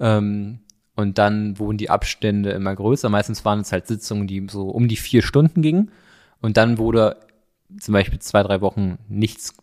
Ähm, 0.00 0.58
und 0.96 1.18
dann 1.18 1.60
wurden 1.60 1.78
die 1.78 1.90
Abstände 1.90 2.50
immer 2.50 2.74
größer. 2.74 3.08
Meistens 3.08 3.44
waren 3.44 3.60
es 3.60 3.70
halt 3.70 3.86
Sitzungen, 3.86 4.26
die 4.26 4.44
so 4.50 4.68
um 4.68 4.88
die 4.88 4.96
vier 4.96 5.22
Stunden 5.22 5.62
gingen. 5.62 5.92
Und 6.40 6.56
dann 6.56 6.76
wurde 6.76 7.18
zum 7.78 7.92
Beispiel 7.92 8.18
zwei, 8.18 8.42
drei 8.42 8.60
Wochen 8.62 8.98
nichts 9.08 9.54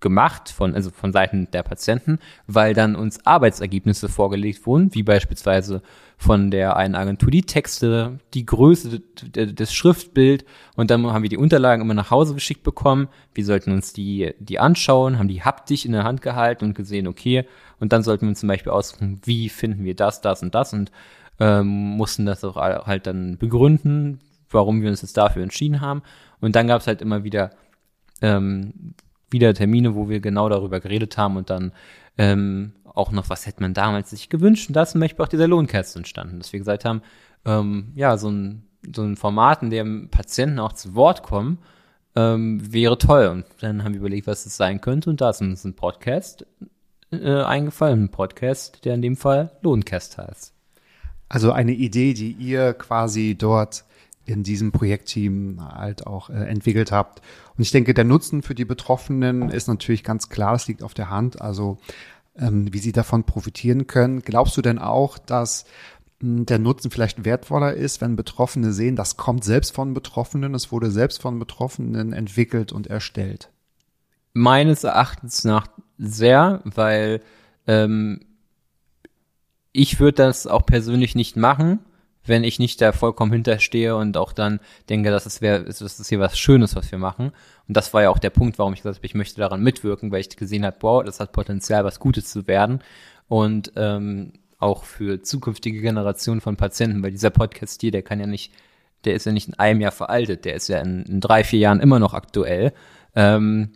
gemacht 0.00 0.50
von, 0.50 0.74
also 0.74 0.90
von 0.90 1.12
Seiten 1.12 1.50
der 1.50 1.62
Patienten, 1.62 2.18
weil 2.46 2.72
dann 2.74 2.94
uns 2.94 3.24
Arbeitsergebnisse 3.26 4.08
vorgelegt 4.08 4.66
wurden, 4.66 4.94
wie 4.94 5.02
beispielsweise 5.02 5.82
von 6.16 6.50
der 6.50 6.76
einen 6.76 6.94
Agentur 6.94 7.30
die 7.30 7.42
Texte, 7.42 8.18
die 8.34 8.46
Größe 8.46 9.00
des 9.00 9.72
Schriftbild 9.72 10.44
und 10.76 10.90
dann 10.90 11.06
haben 11.06 11.22
wir 11.22 11.28
die 11.28 11.36
Unterlagen 11.36 11.82
immer 11.82 11.94
nach 11.94 12.10
Hause 12.10 12.34
geschickt 12.34 12.62
bekommen. 12.62 13.08
Wir 13.34 13.44
sollten 13.44 13.72
uns 13.72 13.92
die, 13.92 14.34
die 14.38 14.58
anschauen, 14.58 15.18
haben 15.18 15.28
die 15.28 15.42
haptisch 15.42 15.84
in 15.84 15.92
der 15.92 16.04
Hand 16.04 16.22
gehalten 16.22 16.64
und 16.64 16.74
gesehen, 16.74 17.06
okay, 17.06 17.46
und 17.80 17.92
dann 17.92 18.02
sollten 18.02 18.22
wir 18.22 18.30
uns 18.30 18.40
zum 18.40 18.48
Beispiel 18.48 18.72
aussuchen, 18.72 19.20
wie 19.24 19.48
finden 19.48 19.84
wir 19.84 19.94
das, 19.94 20.20
das 20.20 20.42
und 20.42 20.54
das 20.54 20.72
und 20.72 20.90
ähm, 21.40 21.66
mussten 21.66 22.26
das 22.26 22.44
auch 22.44 22.56
halt 22.56 23.06
dann 23.06 23.38
begründen, 23.38 24.20
warum 24.50 24.82
wir 24.82 24.90
uns 24.90 25.02
jetzt 25.02 25.16
dafür 25.16 25.42
entschieden 25.42 25.80
haben. 25.80 26.02
Und 26.40 26.56
dann 26.56 26.66
gab 26.66 26.80
es 26.80 26.86
halt 26.86 27.02
immer 27.02 27.24
wieder 27.24 27.50
ähm, 28.22 28.94
wieder 29.30 29.54
Termine, 29.54 29.94
wo 29.94 30.08
wir 30.08 30.20
genau 30.20 30.48
darüber 30.48 30.80
geredet 30.80 31.16
haben 31.18 31.36
und 31.36 31.50
dann 31.50 31.72
ähm, 32.16 32.72
auch 32.84 33.12
noch, 33.12 33.30
was 33.30 33.46
hätte 33.46 33.62
man 33.62 33.74
damals 33.74 34.10
sich 34.10 34.28
gewünscht. 34.28 34.68
Und 34.68 34.74
da 34.74 34.82
ist 34.82 34.92
zum 34.92 35.00
Beispiel 35.00 35.24
auch 35.24 35.28
dieser 35.28 35.48
Lohncast 35.48 35.96
entstanden, 35.96 36.38
dass 36.38 36.52
wir 36.52 36.58
gesagt 36.58 36.84
haben, 36.84 37.02
ähm, 37.44 37.92
ja, 37.94 38.16
so 38.16 38.30
ein, 38.30 38.64
so 38.94 39.02
ein 39.02 39.16
Format, 39.16 39.62
in 39.62 39.70
dem 39.70 40.08
Patienten 40.10 40.58
auch 40.58 40.72
zu 40.72 40.94
Wort 40.94 41.22
kommen, 41.22 41.58
ähm, 42.16 42.60
wäre 42.72 42.98
toll. 42.98 43.28
Und 43.28 43.44
dann 43.60 43.84
haben 43.84 43.92
wir 43.92 44.00
überlegt, 44.00 44.26
was 44.26 44.46
es 44.46 44.56
sein 44.56 44.80
könnte. 44.80 45.10
Und 45.10 45.20
da 45.20 45.30
ist 45.30 45.40
uns 45.40 45.64
ein 45.64 45.74
Podcast 45.74 46.44
äh, 47.12 47.42
eingefallen, 47.42 48.04
ein 48.04 48.10
Podcast, 48.10 48.84
der 48.84 48.94
in 48.94 49.02
dem 49.02 49.16
Fall 49.16 49.52
Lohncast 49.62 50.18
heißt. 50.18 50.52
Also 51.28 51.52
eine 51.52 51.72
Idee, 51.72 52.14
die 52.14 52.32
ihr 52.32 52.72
quasi 52.72 53.36
dort 53.38 53.84
in 54.28 54.42
diesem 54.42 54.72
Projektteam 54.72 55.58
halt 55.60 56.06
auch 56.06 56.30
äh, 56.30 56.34
entwickelt 56.34 56.92
habt. 56.92 57.22
Und 57.56 57.62
ich 57.62 57.70
denke, 57.70 57.94
der 57.94 58.04
Nutzen 58.04 58.42
für 58.42 58.54
die 58.54 58.64
Betroffenen 58.64 59.50
ist 59.50 59.68
natürlich 59.68 60.04
ganz 60.04 60.28
klar, 60.28 60.54
es 60.54 60.68
liegt 60.68 60.82
auf 60.82 60.94
der 60.94 61.10
Hand, 61.10 61.40
also 61.40 61.78
ähm, 62.36 62.72
wie 62.72 62.78
sie 62.78 62.92
davon 62.92 63.24
profitieren 63.24 63.86
können. 63.86 64.20
Glaubst 64.20 64.56
du 64.56 64.62
denn 64.62 64.78
auch, 64.78 65.18
dass 65.18 65.64
mh, 66.20 66.44
der 66.44 66.58
Nutzen 66.58 66.90
vielleicht 66.90 67.24
wertvoller 67.24 67.74
ist, 67.74 68.00
wenn 68.00 68.16
Betroffene 68.16 68.72
sehen, 68.72 68.96
das 68.96 69.16
kommt 69.16 69.44
selbst 69.44 69.74
von 69.74 69.94
Betroffenen, 69.94 70.54
es 70.54 70.70
wurde 70.70 70.90
selbst 70.90 71.20
von 71.20 71.38
Betroffenen 71.38 72.12
entwickelt 72.12 72.72
und 72.72 72.86
erstellt? 72.86 73.50
Meines 74.34 74.84
Erachtens 74.84 75.44
nach 75.44 75.66
sehr, 75.96 76.60
weil 76.64 77.22
ähm, 77.66 78.20
ich 79.72 80.00
würde 80.00 80.24
das 80.24 80.46
auch 80.46 80.64
persönlich 80.66 81.14
nicht 81.14 81.36
machen, 81.36 81.80
wenn 82.28 82.44
ich 82.44 82.58
nicht 82.58 82.80
da 82.80 82.92
vollkommen 82.92 83.32
hinterstehe 83.32 83.96
und 83.96 84.16
auch 84.16 84.32
dann 84.32 84.60
denke, 84.88 85.10
dass 85.10 85.26
es 85.26 85.40
wäre, 85.40 85.64
das 85.64 85.80
ist 85.80 86.08
hier 86.08 86.20
was 86.20 86.38
Schönes, 86.38 86.76
was 86.76 86.90
wir 86.90 86.98
machen. 86.98 87.32
Und 87.66 87.76
das 87.76 87.92
war 87.94 88.02
ja 88.02 88.10
auch 88.10 88.18
der 88.18 88.30
Punkt, 88.30 88.58
warum 88.58 88.72
ich 88.72 88.80
gesagt 88.80 88.98
habe, 88.98 89.06
ich 89.06 89.14
möchte 89.14 89.40
daran 89.40 89.62
mitwirken, 89.62 90.10
weil 90.10 90.20
ich 90.20 90.36
gesehen 90.36 90.64
habe, 90.64 90.76
wow, 90.80 91.02
das 91.04 91.20
hat 91.20 91.32
Potenzial, 91.32 91.84
was 91.84 92.00
Gutes 92.00 92.30
zu 92.30 92.46
werden. 92.46 92.80
Und 93.28 93.72
ähm, 93.76 94.32
auch 94.58 94.84
für 94.84 95.22
zukünftige 95.22 95.80
Generationen 95.80 96.40
von 96.40 96.56
Patienten, 96.56 97.02
weil 97.02 97.12
dieser 97.12 97.30
Podcast 97.30 97.80
hier, 97.80 97.90
der 97.90 98.02
kann 98.02 98.20
ja 98.20 98.26
nicht, 98.26 98.52
der 99.04 99.14
ist 99.14 99.26
ja 99.26 99.32
nicht 99.32 99.48
in 99.48 99.54
einem 99.54 99.80
Jahr 99.80 99.92
veraltet, 99.92 100.44
der 100.44 100.54
ist 100.54 100.68
ja 100.68 100.80
in, 100.80 101.04
in 101.04 101.20
drei, 101.20 101.44
vier 101.44 101.60
Jahren 101.60 101.80
immer 101.80 101.98
noch 101.98 102.14
aktuell. 102.14 102.72
Ähm, 103.14 103.70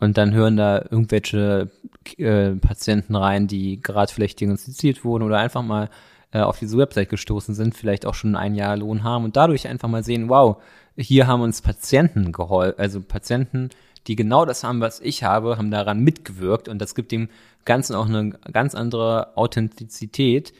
und 0.00 0.18
dann 0.18 0.34
hören 0.34 0.56
da 0.56 0.78
irgendwelche 0.78 1.70
äh, 2.18 2.50
Patienten 2.50 3.14
rein, 3.14 3.46
die 3.46 3.80
gerade 3.80 4.12
vielleicht 4.12 4.40
diagnostiziert 4.40 5.04
wurden 5.04 5.22
oder 5.22 5.38
einfach 5.38 5.62
mal 5.62 5.88
äh, 6.34 6.40
auf 6.40 6.58
diese 6.58 6.76
Website 6.76 7.08
gestoßen 7.08 7.54
sind, 7.54 7.76
vielleicht 7.76 8.04
auch 8.04 8.14
schon 8.14 8.34
ein 8.34 8.56
Jahr 8.56 8.76
Lohn 8.76 9.04
haben 9.04 9.24
und 9.24 9.36
dadurch 9.36 9.68
einfach 9.68 9.88
mal 9.88 10.02
sehen, 10.02 10.28
wow, 10.28 10.60
hier 10.96 11.28
haben 11.28 11.42
uns 11.42 11.62
Patienten 11.62 12.32
geholfen, 12.32 12.78
also 12.78 13.00
Patienten, 13.00 13.70
die 14.08 14.16
genau 14.16 14.44
das 14.44 14.64
haben, 14.64 14.80
was 14.80 15.00
ich 15.00 15.22
habe, 15.22 15.56
haben 15.56 15.70
daran 15.70 16.00
mitgewirkt 16.00 16.68
und 16.68 16.80
das 16.80 16.96
gibt 16.96 17.12
dem 17.12 17.28
Ganzen 17.64 17.94
auch 17.94 18.08
eine 18.08 18.30
ganz 18.52 18.74
andere 18.74 19.36
Authentizität, 19.36 20.52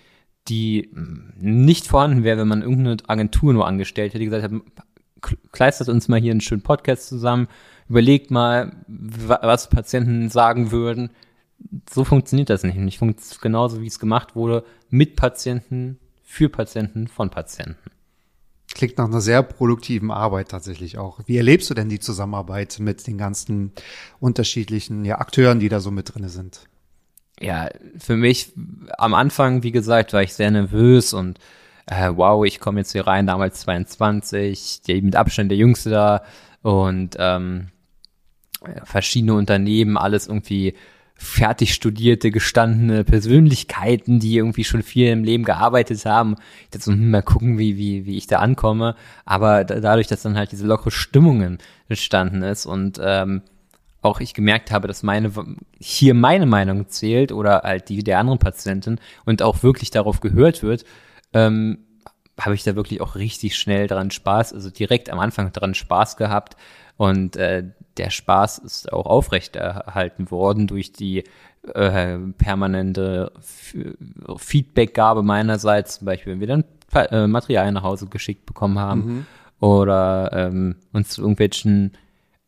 die 0.49 0.91
nicht 1.37 1.89
vorhanden 1.89 2.23
wäre, 2.23 2.39
wenn 2.39 2.49
man 2.49 2.63
irgendeine 2.63 2.97
Agentur 3.09 3.53
nur 3.53 3.67
angestellt 3.67 4.15
hätte, 4.15 4.21
die 4.21 4.27
gesagt 4.27 4.45
hat, 4.45 5.33
kleistert 5.53 5.89
uns 5.89 6.07
mal 6.07 6.21
hier 6.21 6.31
einen 6.31 6.41
schönen 6.41 6.63
Podcast 6.63 7.09
zusammen, 7.09 7.49
überlegt 7.89 8.31
mal, 8.31 8.77
was 8.87 9.69
Patienten 9.69 10.31
sagen 10.31 10.71
würden. 10.71 11.11
So 11.91 12.05
funktioniert 12.05 12.51
das 12.51 12.63
nicht. 12.63 12.77
Und 12.77 12.89
ich 12.89 12.99
funktioniert 12.99 13.41
genauso, 13.41 13.81
wie 13.81 13.87
es 13.87 13.99
gemacht 13.99 14.37
wurde, 14.37 14.65
mit 14.91 15.17
Patienten, 15.17 15.99
für 16.23 16.49
Patienten, 16.49 17.09
von 17.09 17.31
Patienten. 17.31 17.91
Klingt 18.75 18.99
nach 18.99 19.07
einer 19.07 19.21
sehr 19.21 19.43
produktiven 19.43 20.11
Arbeit 20.11 20.49
tatsächlich 20.49 20.99
auch. 20.99 21.21
Wie 21.27 21.37
erlebst 21.37 21.71
du 21.71 21.75
denn 21.75 21.89
die 21.89 22.01
Zusammenarbeit 22.01 22.79
mit 22.81 23.07
den 23.07 23.19
ganzen 23.19 23.73
unterschiedlichen 24.19 25.05
ja, 25.05 25.19
Akteuren, 25.19 25.61
die 25.61 25.69
da 25.69 25.81
so 25.81 25.91
mit 25.91 26.15
drinne 26.15 26.29
sind? 26.29 26.67
Ja, 27.41 27.69
für 27.99 28.17
mich 28.17 28.53
am 28.99 29.15
Anfang, 29.15 29.63
wie 29.63 29.73
gesagt, 29.73 30.13
war 30.13 30.23
ich 30.23 30.35
sehr 30.35 30.51
nervös 30.51 31.13
und 31.13 31.39
äh, 31.87 32.11
wow, 32.15 32.45
ich 32.45 32.61
komme 32.61 32.81
jetzt 32.81 32.93
hier 32.93 33.07
rein, 33.07 33.27
damals 33.27 33.61
22, 33.61 34.83
der 34.83 35.03
mit 35.03 35.17
Abstand 35.17 35.51
der 35.51 35.59
Jüngste 35.59 35.91
da 35.91 36.25
und 36.63 37.17
ähm, 37.19 37.69
verschiedene 38.85 39.35
Unternehmen, 39.35 39.99
alles 39.99 40.27
irgendwie 40.27 40.75
fertig 41.17 41.75
studierte, 41.75 42.31
gestandene 42.31 43.05
Persönlichkeiten, 43.05 44.19
die 44.19 44.37
irgendwie 44.37 44.65
schon 44.65 44.83
viel 44.83 45.09
im 45.09 45.25
Leben 45.25 45.45
gearbeitet 45.45 46.05
haben. 46.05 46.37
Jetzt 46.73 46.87
hm, 46.87 47.11
mal 47.11 47.23
gucken, 47.23 47.59
wie, 47.59 47.77
wie, 47.77 48.05
wie 48.05 48.17
ich 48.17 48.27
da 48.27 48.41
ankomme. 48.41 48.97
Aber 49.25 49.65
dadurch, 49.65 50.09
dass 50.09 50.23
dann 50.23 50.37
halt 50.37 50.53
diese 50.53 50.67
lockere 50.67 50.91
Stimmungen 50.91 51.59
entstanden 51.89 52.43
ist 52.43 52.67
und 52.67 53.01
ähm, 53.03 53.43
auch 54.03 54.21
ich 54.21 54.35
gemerkt 54.35 54.71
habe, 54.71 54.87
dass 54.89 55.03
meine 55.03 55.33
hier 55.81 56.15
meine 56.15 56.47
Meinung 56.47 56.89
zählt 56.89 57.33
oder 57.33 57.63
halt 57.63 57.89
die 57.89 58.03
der 58.03 58.19
anderen 58.19 58.39
Patienten 58.39 58.99
und 59.25 59.41
auch 59.41 59.63
wirklich 59.63 59.91
darauf 59.91 60.21
gehört 60.21 60.63
wird, 60.63 60.85
ähm, 61.33 61.79
habe 62.41 62.55
ich 62.55 62.65
da 62.65 62.75
wirklich 62.75 63.01
auch 63.01 63.15
richtig 63.15 63.57
schnell 63.57 63.87
dran 63.87 64.11
Spaß, 64.11 64.53
also 64.53 64.71
direkt 64.71 65.11
am 65.11 65.19
Anfang 65.19 65.53
dran 65.53 65.75
Spaß 65.75 66.17
gehabt 66.17 66.57
und 66.97 67.37
äh, 67.37 67.65
der 67.97 68.11
Spaß 68.11 68.59
ist 68.59 68.93
auch 68.93 69.07
aufrechterhalten 69.07 70.31
worden 70.31 70.67
durch 70.67 70.93
die 70.93 71.25
äh, 71.75 72.19
permanente 72.39 73.33
Feedbackgabe 74.37 75.23
meinerseits, 75.23 75.99
zum 75.99 76.07
Beispiel, 76.07 76.35
wenn 76.35 76.41
wir 76.41 76.47
dann 76.47 76.65
äh, 76.95 77.27
Material 77.27 77.71
nach 77.73 77.83
Hause 77.83 78.07
geschickt 78.07 78.47
bekommen 78.47 78.79
haben 78.79 79.01
mhm. 79.01 79.27
oder 79.61 80.31
ähm, 80.33 80.77
uns 80.93 81.11
zu 81.11 81.23
irgendwelchen 81.23 81.93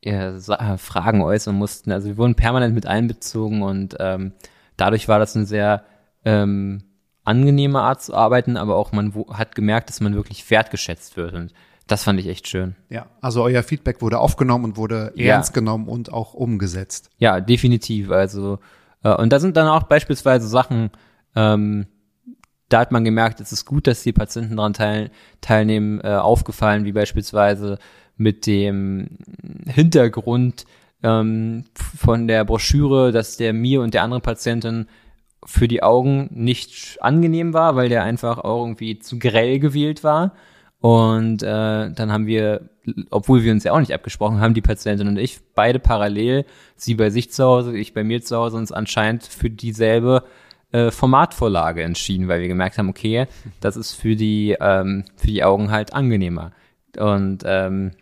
äh, 0.02 0.38
Fragen 0.78 1.22
äußern 1.22 1.54
mussten. 1.54 1.92
Also 1.92 2.08
wir 2.08 2.16
wurden 2.16 2.34
permanent 2.34 2.74
mit 2.74 2.86
einbezogen 2.86 3.62
und 3.62 3.96
ähm, 3.98 4.32
dadurch 4.76 5.08
war 5.08 5.18
das 5.18 5.36
eine 5.36 5.46
sehr 5.46 5.84
ähm, 6.24 6.82
angenehme 7.26 7.80
Art 7.80 8.02
zu 8.02 8.14
arbeiten, 8.14 8.56
aber 8.56 8.76
auch 8.76 8.92
man 8.92 9.12
hat 9.32 9.54
gemerkt, 9.54 9.88
dass 9.88 10.00
man 10.00 10.14
wirklich 10.14 10.48
wertgeschätzt 10.50 11.16
wird 11.16 11.34
und 11.34 11.52
das 11.86 12.02
fand 12.02 12.18
ich 12.18 12.26
echt 12.26 12.48
schön. 12.48 12.74
Ja, 12.88 13.06
also 13.20 13.44
euer 13.44 13.62
Feedback 13.62 14.02
wurde 14.02 14.18
aufgenommen 14.18 14.64
und 14.64 14.76
wurde 14.76 15.12
ja. 15.14 15.34
ernst 15.34 15.54
genommen 15.54 15.88
und 15.88 16.12
auch 16.12 16.34
umgesetzt. 16.34 17.10
Ja, 17.18 17.40
definitiv. 17.40 18.10
Also, 18.10 18.58
äh, 19.04 19.14
und 19.14 19.32
da 19.32 19.38
sind 19.38 19.56
dann 19.56 19.68
auch 19.68 19.84
beispielsweise 19.84 20.48
Sachen, 20.48 20.90
ähm, 21.36 21.86
da 22.68 22.80
hat 22.80 22.90
man 22.90 23.04
gemerkt, 23.04 23.40
es 23.40 23.52
ist 23.52 23.64
gut, 23.64 23.86
dass 23.86 24.02
die 24.02 24.12
Patienten 24.12 24.56
daran 24.56 24.72
teil, 24.72 25.10
teilnehmen, 25.40 26.00
äh, 26.00 26.16
aufgefallen, 26.16 26.84
wie 26.84 26.92
beispielsweise 26.92 27.78
mit 28.16 28.46
dem 28.46 29.18
Hintergrund 29.66 30.64
ähm, 31.04 31.64
von 31.74 32.26
der 32.26 32.44
Broschüre, 32.44 33.12
dass 33.12 33.36
der 33.36 33.52
mir 33.52 33.82
und 33.82 33.94
der 33.94 34.02
anderen 34.02 34.22
Patientin 34.22 34.86
für 35.46 35.68
die 35.68 35.82
Augen 35.82 36.28
nicht 36.32 36.98
angenehm 37.00 37.52
war, 37.54 37.76
weil 37.76 37.88
der 37.88 38.02
einfach 38.02 38.38
auch 38.38 38.64
irgendwie 38.64 38.98
zu 38.98 39.18
grell 39.18 39.58
gewählt 39.58 40.04
war. 40.04 40.32
Und 40.80 41.42
äh, 41.42 41.90
dann 41.90 42.12
haben 42.12 42.26
wir, 42.26 42.68
obwohl 43.10 43.42
wir 43.42 43.52
uns 43.52 43.64
ja 43.64 43.72
auch 43.72 43.80
nicht 43.80 43.94
abgesprochen 43.94 44.40
haben, 44.40 44.54
die 44.54 44.62
Patientin 44.62 45.08
und 45.08 45.18
ich, 45.18 45.40
beide 45.54 45.78
parallel, 45.78 46.44
sie 46.76 46.94
bei 46.94 47.10
sich 47.10 47.30
zu 47.32 47.44
Hause, 47.44 47.76
ich 47.76 47.94
bei 47.94 48.04
mir 48.04 48.22
zu 48.22 48.36
Hause, 48.36 48.56
uns 48.56 48.72
anscheinend 48.72 49.24
für 49.24 49.50
dieselbe 49.50 50.24
äh, 50.72 50.90
Formatvorlage 50.90 51.82
entschieden, 51.82 52.28
weil 52.28 52.40
wir 52.40 52.48
gemerkt 52.48 52.78
haben, 52.78 52.88
okay, 52.88 53.26
das 53.60 53.76
ist 53.76 53.94
für 53.94 54.16
die, 54.16 54.56
ähm, 54.60 55.04
für 55.16 55.28
die 55.28 55.44
Augen 55.44 55.70
halt 55.70 55.94
angenehmer. 55.94 56.52
Und 56.98 57.42
ähm, 57.46 57.92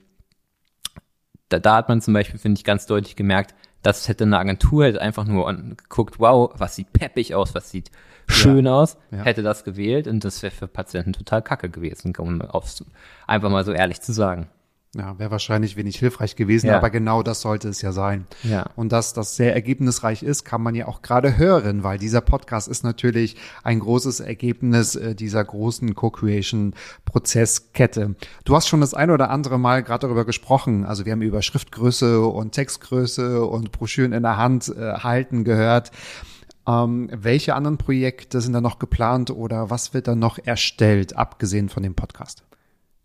da, 1.49 1.59
da 1.59 1.77
hat 1.77 1.89
man 1.89 2.01
zum 2.01 2.15
Beispiel, 2.15 2.41
finde 2.41 2.59
ich, 2.59 2.65
ganz 2.65 2.87
deutlich 2.87 3.17
gemerkt, 3.17 3.55
das 3.85 4.09
hätte 4.09 4.25
eine 4.25 4.39
Agentur 4.39 4.87
hätte 4.87 5.01
einfach 5.01 5.25
nur 5.25 5.53
geguckt, 5.53 6.19
wow, 6.19 6.51
was 6.57 6.75
sieht 6.75 6.93
peppig 6.93 7.35
aus, 7.35 7.55
was 7.55 7.71
sieht 7.71 7.91
schön 8.27 8.65
ja. 8.65 8.75
aus, 8.75 8.97
ja. 9.11 9.19
hätte 9.19 9.43
das 9.43 9.63
gewählt 9.63 10.09
und 10.09 10.25
das 10.25 10.43
wäre 10.43 10.53
für 10.53 10.67
Patienten 10.67 11.13
total 11.13 11.43
kacke 11.43 11.69
gewesen, 11.69 12.15
um 12.17 12.41
aufs, 12.41 12.83
einfach 13.27 13.51
mal 13.51 13.65
so 13.65 13.73
ehrlich 13.73 14.01
zu 14.01 14.13
sagen. 14.13 14.49
Ja, 14.95 15.19
wäre 15.19 15.33
wahrscheinlich 15.33 15.77
wenig 15.77 15.99
hilfreich 15.99 16.37
gewesen, 16.37 16.69
ja. 16.69 16.77
aber 16.77 16.91
genau 16.91 17.25
das 17.25 17.41
sollte 17.41 17.69
es 17.69 17.83
ja 17.83 17.91
sein. 17.91 18.29
Ja. 18.45 18.67
Und 18.77 18.93
dass 18.93 19.13
das 19.13 19.35
sehr 19.35 19.53
ergebnisreich 19.53 20.23
ist, 20.23 20.45
kann 20.45 20.63
man 20.63 20.77
ja 20.77 20.87
auch 20.87 21.03
gerade 21.03 21.37
hören, 21.37 21.83
weil 21.83 21.99
dieser 21.99 22.21
Podcast 22.21 22.69
ist 22.69 22.85
natürlich 22.85 23.37
ein 23.65 23.81
großes 23.81 24.21
Ergebnis 24.21 24.95
äh, 24.95 25.17
dieser 25.17 25.45
großen 25.45 25.95
Co-Creation-Prozesskette. 25.95 28.15
Du 28.45 28.55
hast 28.55 28.69
schon 28.69 28.81
das 28.81 28.95
ein 28.95 29.11
oder 29.11 29.31
andere 29.31 29.59
Mal 29.59 29.83
gerade 29.83 30.07
darüber 30.07 30.25
gesprochen. 30.25 30.85
Also 30.85 31.05
wir 31.05 31.13
haben 31.13 31.23
über 31.23 31.43
Schriftgröße 31.43 32.25
und 32.25 32.53
Textgröße 32.53 33.45
und 33.45 33.73
Broschüren 33.73 34.13
in 34.13 34.23
der 34.23 34.37
Hand 34.37 34.69
äh, 34.69 34.93
halten 34.95 35.43
gehört. 35.45 35.91
Ähm, 36.67 37.11
welche 37.13 37.55
anderen 37.55 37.79
Projekte 37.79 38.41
sind 38.41 38.53
da 38.53 38.61
noch 38.61 38.79
geplant 38.79 39.31
oder 39.31 39.71
was 39.71 39.93
wird 39.93 40.09
da 40.09 40.15
noch 40.15 40.39
erstellt, 40.39 41.17
abgesehen 41.17 41.69
von 41.69 41.83
dem 41.83 41.95
Podcast? 41.95 42.45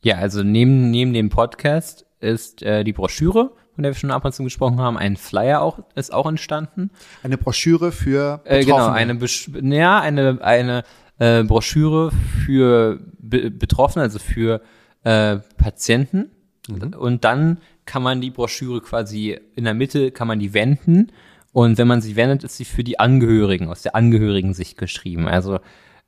Ja, 0.02 0.16
also 0.16 0.44
neben, 0.44 0.92
neben 0.92 1.14
dem 1.14 1.30
Podcast 1.30 2.06
ist 2.20 2.64
äh, 2.64 2.84
die 2.84 2.94
Broschüre, 2.94 3.52
von 3.74 3.84
der 3.84 3.92
wir 3.92 3.98
schon 3.98 4.12
ab 4.12 4.26
und 4.26 4.34
zu 4.34 4.44
gesprochen 4.44 4.80
haben, 4.80 4.98
ein 4.98 5.18
Flyer 5.18 5.62
auch, 5.62 5.80
ist 5.96 6.14
auch 6.14 6.28
entstanden. 6.28 6.92
Eine 7.24 7.38
Broschüre 7.38 7.92
für 7.92 8.38
Betroffene. 8.38 8.60
Äh, 8.60 8.66
genau, 8.66 8.88
eine, 8.88 9.16
Besch 9.16 9.50
ja, 9.62 10.00
eine, 10.00 10.40
eine 10.42 10.84
äh, 11.18 11.44
Broschüre 11.44 12.12
für 12.46 13.00
Be 13.20 13.52
Betroffene, 13.52 14.04
also 14.04 14.20
für 14.20 14.62
äh, 15.04 15.38
Patienten. 15.58 16.32
Mhm. 16.68 16.94
Und 16.94 17.24
dann 17.26 17.60
kann 17.86 18.04
man 18.04 18.22
die 18.22 18.32
Broschüre 18.32 18.82
quasi 18.82 19.38
in 19.56 19.66
der 19.66 19.74
Mitte, 19.74 20.12
kann 20.12 20.28
man 20.28 20.40
die 20.40 20.54
wenden. 20.54 21.12
Und 21.52 21.78
wenn 21.78 21.88
man 21.88 22.02
sie 22.02 22.16
wendet, 22.16 22.44
ist 22.44 22.58
sie 22.58 22.66
für 22.66 22.84
die 22.84 23.00
Angehörigen, 23.00 23.70
aus 23.70 23.82
der 23.82 23.96
Angehörigen-Sicht 23.96 24.78
geschrieben. 24.78 25.28
Also 25.28 25.60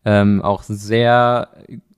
ähm, 0.05 0.41
auch 0.41 0.63
sehr 0.63 1.50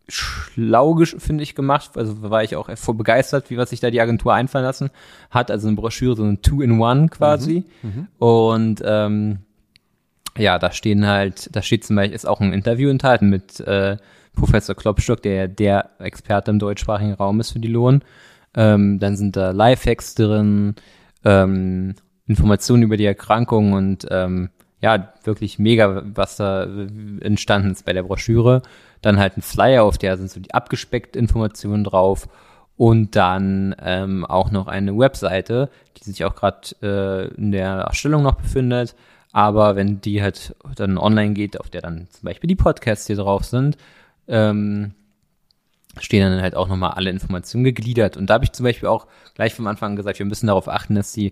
schlau, 0.08 0.98
finde 1.06 1.44
ich, 1.44 1.56
gemacht. 1.56 1.92
Also 1.96 2.30
war 2.30 2.44
ich 2.44 2.56
auch 2.56 2.70
voll 2.78 2.96
begeistert, 2.96 3.50
wie 3.50 3.58
was 3.58 3.70
sich 3.70 3.80
da 3.80 3.90
die 3.90 4.02
Agentur 4.02 4.34
einfallen 4.34 4.66
lassen 4.66 4.90
hat. 5.30 5.50
Also 5.52 5.68
eine 5.68 5.76
Broschüre, 5.76 6.16
so 6.16 6.24
ein 6.24 6.42
Two-in-One 6.42 7.10
quasi. 7.10 7.64
Mhm, 7.82 7.90
mhm, 7.90 8.08
Und 8.18 8.82
ähm, 8.86 9.40
ja, 10.38 10.60
da 10.60 10.72
stehen 10.72 11.08
halt, 11.08 11.56
da 11.56 11.62
steht 11.62 11.86
zum 11.86 11.96
Beispiel, 11.96 12.16
ist 12.16 12.28
auch 12.28 12.42
ein 12.42 12.54
Interview 12.54 12.90
enthalten 12.90 13.30
mit, 13.30 13.60
äh, 13.62 13.98
Professor 14.36 14.76
Klopstock, 14.76 15.22
der 15.22 15.48
der 15.48 15.92
Experte 16.00 16.52
im 16.52 16.60
deutschsprachigen 16.60 17.14
Raum 17.14 17.40
ist 17.40 17.52
für 17.52 17.60
die 17.60 17.68
Lohn. 17.68 18.04
Ähm, 18.56 19.00
dann 19.00 19.16
sind 19.16 19.36
da 19.36 19.52
Lifehacks 19.52 20.16
drin, 20.16 20.76
ähm, 21.24 21.96
Informationen 22.26 22.84
über 22.84 22.98
die 22.98 23.06
Erkrankung 23.06 23.74
und 23.74 24.08
ähm, 24.10 24.50
ja, 24.84 25.14
wirklich 25.24 25.60
mega, 25.60 26.04
was 26.04 26.36
da 26.36 26.68
entstanden 27.22 27.72
ist 27.72 27.86
bei 27.86 27.94
der 27.94 28.04
Broschüre. 28.04 28.62
Dann 29.02 29.18
halt 29.18 29.38
ein 29.38 29.42
Flyer, 29.42 29.86
auf 29.86 29.98
der 29.98 30.18
sind 30.18 30.30
so 30.30 30.42
die 30.42 30.54
abgespeckten 30.54 31.22
Informationen 31.22 31.86
drauf. 31.86 32.28
Und 32.76 33.16
dann 33.16 33.74
ähm, 33.82 34.26
auch 34.26 34.52
noch 34.52 34.68
eine 34.68 34.98
Webseite, 34.98 35.70
die 35.96 36.04
sich 36.04 36.26
auch 36.26 36.36
gerade 36.36 36.76
äh, 36.82 37.34
in 37.36 37.54
der 37.54 37.70
Erstellung 37.70 38.24
noch 38.24 38.36
befindet. 38.36 38.94
Aber 39.32 39.78
wenn 39.78 40.02
die 40.02 40.22
halt 40.22 40.54
dann 40.76 40.98
online 40.98 41.34
geht, 41.34 41.58
auf 41.62 41.70
der 41.70 41.80
dann 41.80 42.10
zum 42.10 42.26
Beispiel 42.26 42.50
die 42.50 42.56
Podcasts 42.56 43.08
hier 43.08 43.16
drauf 43.16 43.46
sind, 43.46 43.78
ähm, 44.28 44.96
stehen 45.98 46.30
dann 46.30 46.42
halt 46.42 46.56
auch 46.56 46.68
nochmal 46.68 46.92
alle 46.92 47.10
Informationen 47.10 47.64
gegliedert. 47.64 48.18
Und 48.18 48.30
da 48.30 48.34
habe 48.34 48.44
ich 48.44 48.52
zum 48.52 48.66
Beispiel 48.66 48.90
auch 48.90 49.08
gleich 49.36 49.54
vom 49.54 49.68
Anfang 49.68 49.96
gesagt, 49.96 50.20
wir 50.20 50.26
müssen 50.26 50.48
darauf 50.48 50.68
achten, 50.68 50.96
dass 50.96 51.14
die, 51.14 51.32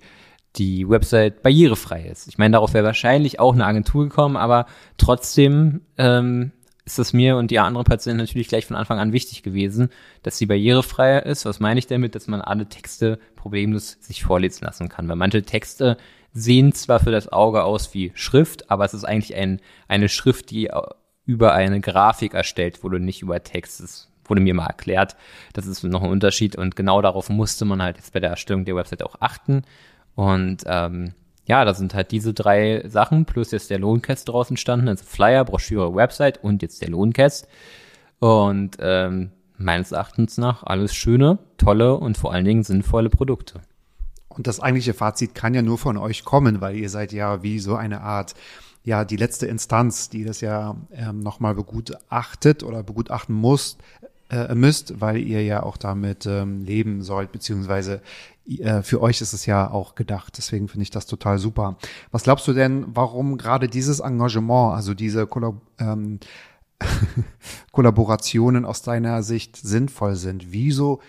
die 0.57 0.89
Website 0.89 1.43
barrierefrei 1.43 2.03
ist. 2.07 2.27
Ich 2.27 2.37
meine, 2.37 2.53
darauf 2.53 2.73
wäre 2.73 2.85
wahrscheinlich 2.85 3.39
auch 3.39 3.53
eine 3.53 3.65
Agentur 3.65 4.03
gekommen, 4.03 4.35
aber 4.35 4.65
trotzdem 4.97 5.81
ähm, 5.97 6.51
ist 6.85 6.99
es 6.99 7.13
mir 7.13 7.37
und 7.37 7.51
die 7.51 7.59
anderen 7.59 7.85
Patienten 7.85 8.17
natürlich 8.17 8.47
gleich 8.47 8.65
von 8.65 8.75
Anfang 8.75 8.99
an 8.99 9.13
wichtig 9.13 9.43
gewesen, 9.43 9.89
dass 10.23 10.37
sie 10.37 10.45
barrierefrei 10.45 11.19
ist. 11.19 11.45
Was 11.45 11.59
meine 11.59 11.79
ich 11.79 11.87
damit? 11.87 12.15
Dass 12.15 12.27
man 12.27 12.41
alle 12.41 12.67
Texte 12.67 13.19
problemlos 13.35 13.97
sich 14.01 14.23
vorlesen 14.23 14.65
lassen 14.65 14.89
kann. 14.89 15.07
Weil 15.07 15.15
manche 15.15 15.43
Texte 15.43 15.97
sehen 16.33 16.73
zwar 16.73 16.99
für 16.99 17.11
das 17.11 17.31
Auge 17.31 17.63
aus 17.63 17.93
wie 17.93 18.11
Schrift, 18.15 18.69
aber 18.71 18.85
es 18.85 18.93
ist 18.93 19.03
eigentlich 19.03 19.35
ein, 19.35 19.61
eine 19.87 20.09
Schrift, 20.09 20.49
die 20.51 20.69
über 21.25 21.53
eine 21.53 21.81
Grafik 21.81 22.33
erstellt 22.33 22.83
wurde, 22.83 22.99
nicht 22.99 23.21
über 23.21 23.43
Text. 23.43 23.81
Das 23.81 24.09
wurde 24.25 24.41
mir 24.41 24.53
mal 24.53 24.67
erklärt. 24.67 25.15
Das 25.53 25.67
ist 25.67 25.83
noch 25.83 26.03
ein 26.03 26.09
Unterschied 26.09 26.55
und 26.55 26.75
genau 26.75 27.01
darauf 27.01 27.29
musste 27.29 27.65
man 27.65 27.81
halt 27.81 27.97
jetzt 27.97 28.13
bei 28.13 28.19
der 28.19 28.31
Erstellung 28.31 28.65
der 28.65 28.75
Website 28.75 29.03
auch 29.03 29.15
achten. 29.19 29.63
Und 30.15 30.63
ähm, 30.65 31.13
ja, 31.45 31.65
da 31.65 31.73
sind 31.73 31.93
halt 31.93 32.11
diese 32.11 32.33
drei 32.33 32.83
Sachen 32.87 33.25
plus 33.25 33.51
jetzt 33.51 33.69
der 33.69 33.79
Lohncast 33.79 34.29
draußen 34.29 34.53
entstanden, 34.53 34.87
also 34.87 35.03
Flyer, 35.05 35.43
Broschüre, 35.45 35.93
Website 35.95 36.43
und 36.43 36.61
jetzt 36.61 36.81
der 36.81 36.89
Lohncast. 36.89 37.47
Und 38.19 38.77
ähm, 38.79 39.31
meines 39.57 39.91
Erachtens 39.91 40.37
nach 40.37 40.63
alles 40.63 40.93
schöne, 40.93 41.39
tolle 41.57 41.95
und 41.95 42.17
vor 42.17 42.33
allen 42.33 42.45
Dingen 42.45 42.63
sinnvolle 42.63 43.09
Produkte. 43.09 43.61
Und 44.29 44.47
das 44.47 44.59
eigentliche 44.59 44.93
Fazit 44.93 45.35
kann 45.35 45.53
ja 45.53 45.61
nur 45.61 45.77
von 45.77 45.97
euch 45.97 46.23
kommen, 46.23 46.61
weil 46.61 46.75
ihr 46.77 46.89
seid 46.89 47.11
ja 47.11 47.43
wie 47.43 47.59
so 47.59 47.75
eine 47.75 48.01
Art, 48.01 48.33
ja, 48.83 49.05
die 49.05 49.17
letzte 49.17 49.45
Instanz, 49.45 50.09
die 50.09 50.23
das 50.23 50.41
ja 50.41 50.75
ähm, 50.93 51.19
nochmal 51.19 51.53
begutachtet 51.53 52.63
oder 52.63 52.81
begutachten 52.81 53.35
muss, 53.35 53.77
äh, 54.31 54.55
müsst, 54.55 55.01
weil 55.01 55.17
ihr 55.17 55.43
ja 55.43 55.61
auch 55.63 55.77
damit 55.77 56.25
ähm, 56.25 56.63
leben 56.63 57.03
sollt, 57.03 57.31
beziehungsweise 57.33 58.01
äh, 58.47 58.81
für 58.81 59.01
euch 59.01 59.19
ist 59.19 59.33
es 59.33 59.45
ja 59.45 59.69
auch 59.69 59.93
gedacht. 59.95 60.37
Deswegen 60.37 60.69
finde 60.69 60.83
ich 60.83 60.89
das 60.89 61.05
total 61.05 61.37
super. 61.37 61.77
Was 62.11 62.23
glaubst 62.23 62.47
du 62.47 62.53
denn, 62.53 62.85
warum 62.87 63.37
gerade 63.37 63.67
dieses 63.67 63.99
Engagement, 63.99 64.73
also 64.73 64.93
diese 64.93 65.27
Kollab 65.27 65.55
ähm, 65.79 66.19
Kollaborationen 67.71 68.65
aus 68.65 68.81
deiner 68.81 69.21
Sicht 69.21 69.57
sinnvoll 69.57 70.15
sind? 70.15 70.51
Wieso 70.51 71.01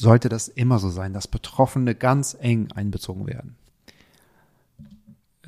sollte 0.00 0.28
das 0.28 0.48
immer 0.48 0.78
so 0.78 0.90
sein, 0.90 1.12
dass 1.12 1.28
Betroffene 1.28 1.94
ganz 1.94 2.36
eng 2.40 2.68
einbezogen 2.74 3.26
werden? 3.26 3.56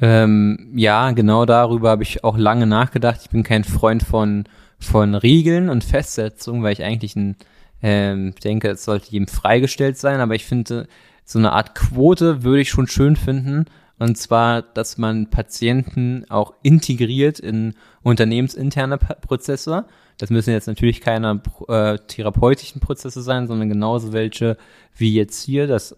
Ähm, 0.00 0.72
ja, 0.74 1.12
genau 1.12 1.46
darüber 1.46 1.90
habe 1.90 2.02
ich 2.02 2.22
auch 2.22 2.36
lange 2.36 2.66
nachgedacht. 2.66 3.20
Ich 3.22 3.30
bin 3.30 3.42
kein 3.42 3.64
Freund 3.64 4.02
von, 4.02 4.44
von 4.78 5.14
Regeln 5.14 5.68
und 5.68 5.84
Festsetzungen, 5.84 6.62
weil 6.62 6.72
ich 6.72 6.82
eigentlich 6.82 7.16
ein, 7.16 7.36
ähm, 7.82 8.34
denke, 8.42 8.70
es 8.70 8.84
sollte 8.84 9.10
jedem 9.10 9.28
freigestellt 9.28 9.96
sein, 9.96 10.20
aber 10.20 10.34
ich 10.34 10.44
finde, 10.44 10.88
so 11.24 11.38
eine 11.38 11.52
Art 11.52 11.74
Quote 11.74 12.44
würde 12.44 12.60
ich 12.60 12.70
schon 12.70 12.86
schön 12.86 13.16
finden. 13.16 13.66
Und 13.98 14.16
zwar, 14.18 14.62
dass 14.62 14.98
man 14.98 15.30
Patienten 15.30 16.24
auch 16.28 16.52
integriert 16.62 17.38
in 17.38 17.74
unternehmensinterne 18.02 18.98
Prozesse. 18.98 19.86
Das 20.18 20.30
müssen 20.30 20.50
jetzt 20.50 20.68
natürlich 20.68 21.00
keine 21.00 21.40
äh, 21.68 21.98
therapeutischen 22.06 22.80
Prozesse 22.80 23.22
sein, 23.22 23.46
sondern 23.46 23.68
genauso 23.68 24.12
welche 24.12 24.58
wie 24.96 25.14
jetzt 25.14 25.42
hier, 25.42 25.66
dass 25.66 25.96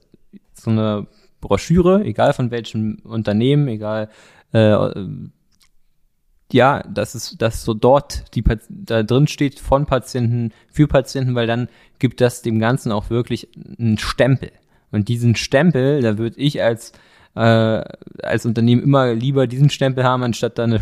so 0.54 0.70
eine 0.70 1.06
Broschüre, 1.40 2.04
egal 2.04 2.32
von 2.32 2.50
welchem 2.50 2.98
Unternehmen, 3.04 3.68
egal 3.68 4.10
äh, 4.52 4.88
ja, 6.52 6.82
dass 6.82 7.14
es, 7.14 7.36
dass 7.36 7.64
so 7.64 7.74
dort 7.74 8.34
die 8.34 8.44
da 8.68 9.02
drin 9.02 9.26
steht 9.26 9.60
von 9.60 9.86
Patienten 9.86 10.52
für 10.70 10.88
Patienten, 10.88 11.34
weil 11.34 11.46
dann 11.46 11.68
gibt 11.98 12.20
das 12.20 12.42
dem 12.42 12.58
Ganzen 12.58 12.92
auch 12.92 13.10
wirklich 13.10 13.48
einen 13.78 13.98
Stempel. 13.98 14.50
Und 14.90 15.08
diesen 15.08 15.36
Stempel, 15.36 16.00
da 16.00 16.16
würde 16.16 16.38
ich 16.38 16.62
als 16.62 16.92
äh, 17.34 17.84
als 18.22 18.46
Unternehmen 18.46 18.82
immer 18.82 19.12
lieber 19.14 19.46
diesen 19.46 19.70
Stempel 19.70 20.04
haben, 20.04 20.22
anstatt 20.22 20.58
da 20.58 20.64
eine, 20.64 20.80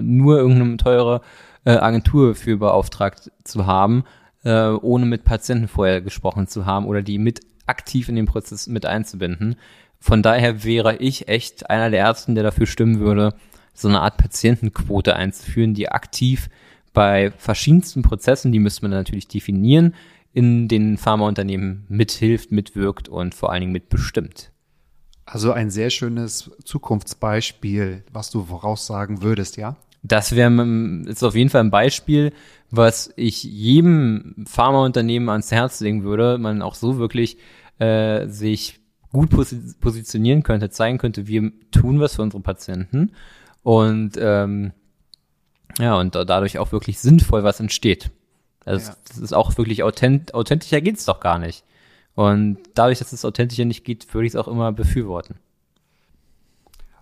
nur 0.00 0.38
irgendeine 0.38 0.76
teure 0.78 1.20
äh, 1.64 1.72
Agentur 1.72 2.34
für 2.34 2.56
beauftragt 2.56 3.30
zu 3.44 3.66
haben, 3.66 4.04
äh, 4.44 4.68
ohne 4.68 5.06
mit 5.06 5.24
Patienten 5.24 5.68
vorher 5.68 6.00
gesprochen 6.00 6.48
zu 6.48 6.66
haben 6.66 6.86
oder 6.86 7.02
die 7.02 7.18
mit 7.18 7.40
aktiv 7.66 8.08
in 8.08 8.16
den 8.16 8.26
Prozess 8.26 8.66
mit 8.66 8.86
einzubinden. 8.86 9.56
Von 10.00 10.22
daher 10.22 10.64
wäre 10.64 10.96
ich 10.96 11.28
echt 11.28 11.70
einer 11.70 11.90
der 11.90 12.00
Ersten, 12.00 12.34
der 12.34 12.42
dafür 12.42 12.66
stimmen 12.66 12.98
würde, 12.98 13.34
so 13.72 13.88
eine 13.88 14.00
Art 14.00 14.16
Patientenquote 14.16 15.16
einzuführen, 15.16 15.74
die 15.74 15.88
aktiv 15.88 16.48
bei 16.92 17.32
verschiedensten 17.36 18.02
Prozessen, 18.02 18.52
die 18.52 18.58
müsste 18.58 18.82
man 18.82 18.90
natürlich 18.90 19.28
definieren, 19.28 19.94
in 20.32 20.68
den 20.68 20.96
Pharmaunternehmen 20.96 21.84
mithilft, 21.88 22.52
mitwirkt 22.52 23.08
und 23.08 23.34
vor 23.34 23.50
allen 23.52 23.60
Dingen 23.60 23.72
mitbestimmt. 23.72 24.50
Also 25.24 25.52
ein 25.52 25.70
sehr 25.70 25.90
schönes 25.90 26.50
Zukunftsbeispiel, 26.64 28.04
was 28.12 28.30
du 28.30 28.44
voraussagen 28.44 29.22
würdest, 29.22 29.56
ja? 29.56 29.76
Das 30.02 30.34
wäre 30.34 30.50
ist 31.06 31.22
auf 31.22 31.36
jeden 31.36 31.48
Fall 31.48 31.60
ein 31.60 31.70
Beispiel, 31.70 32.32
was 32.70 33.12
ich 33.16 33.44
jedem 33.44 34.44
Pharmaunternehmen 34.48 35.28
ans 35.28 35.52
Herz 35.52 35.80
legen 35.80 36.02
würde, 36.02 36.38
man 36.38 36.60
auch 36.60 36.74
so 36.74 36.98
wirklich 36.98 37.38
äh, 37.78 38.26
sich 38.26 38.80
gut 39.12 39.30
positionieren 39.80 40.42
könnte, 40.42 40.70
zeigen 40.70 40.98
könnte, 40.98 41.28
wir 41.28 41.52
tun 41.70 42.00
was 42.00 42.16
für 42.16 42.22
unsere 42.22 42.42
Patienten 42.42 43.12
und 43.62 44.12
ähm, 44.18 44.72
ja, 45.78 45.96
und 45.96 46.14
dadurch 46.14 46.58
auch 46.58 46.72
wirklich 46.72 46.98
sinnvoll 46.98 47.44
was 47.44 47.60
entsteht. 47.60 48.10
Also 48.64 48.90
ja. 48.90 48.96
das 49.08 49.18
ist 49.18 49.32
auch 49.32 49.56
wirklich 49.56 49.82
authent 49.82 50.34
authentischer 50.34 50.80
geht's 50.80 51.04
doch 51.04 51.20
gar 51.20 51.38
nicht. 51.38 51.64
Und 52.14 52.58
dadurch, 52.74 52.98
dass 52.98 53.12
es 53.12 53.24
authentischer 53.24 53.64
nicht 53.64 53.84
geht, 53.84 54.12
würde 54.12 54.26
ich 54.26 54.32
es 54.32 54.36
auch 54.36 54.48
immer 54.48 54.72
befürworten. 54.72 55.36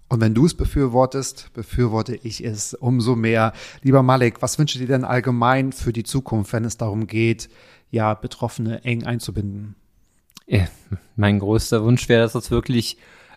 Und 0.09 0.21
wenn 0.21 0.35
du 0.35 0.47
es 0.47 0.55
befürwortest, 0.55 1.53
befürworte 1.53 2.17
ich 2.17 2.45
es 2.45 2.75
umso 2.75 3.15
mehr. 3.15 3.53
Lieber 3.83 4.03
Malik, 4.03 4.43
was 4.43 4.59
wünschst 4.59 4.75
du 4.75 4.81
dir 4.81 4.89
denn 4.89 5.05
allgemein 5.05 5.73
für 5.73 5.93
die 5.93 6.03
Zukunft, 6.03 6.53
wenn 6.53 6.65
es 6.65 6.77
darum 6.77 7.07
geht, 7.07 7.49
ja, 7.91 8.15
Betroffene 8.15 8.85
eng 8.85 9.05
einzubinden? 9.05 9.77
Ja, 10.47 10.67
mein 11.17 11.39
größter 11.39 11.85
Wunsch 11.85 12.09
wäre, 12.09 12.23
dass 12.23 12.35
es 12.35 12.51
wirklich 12.51 12.97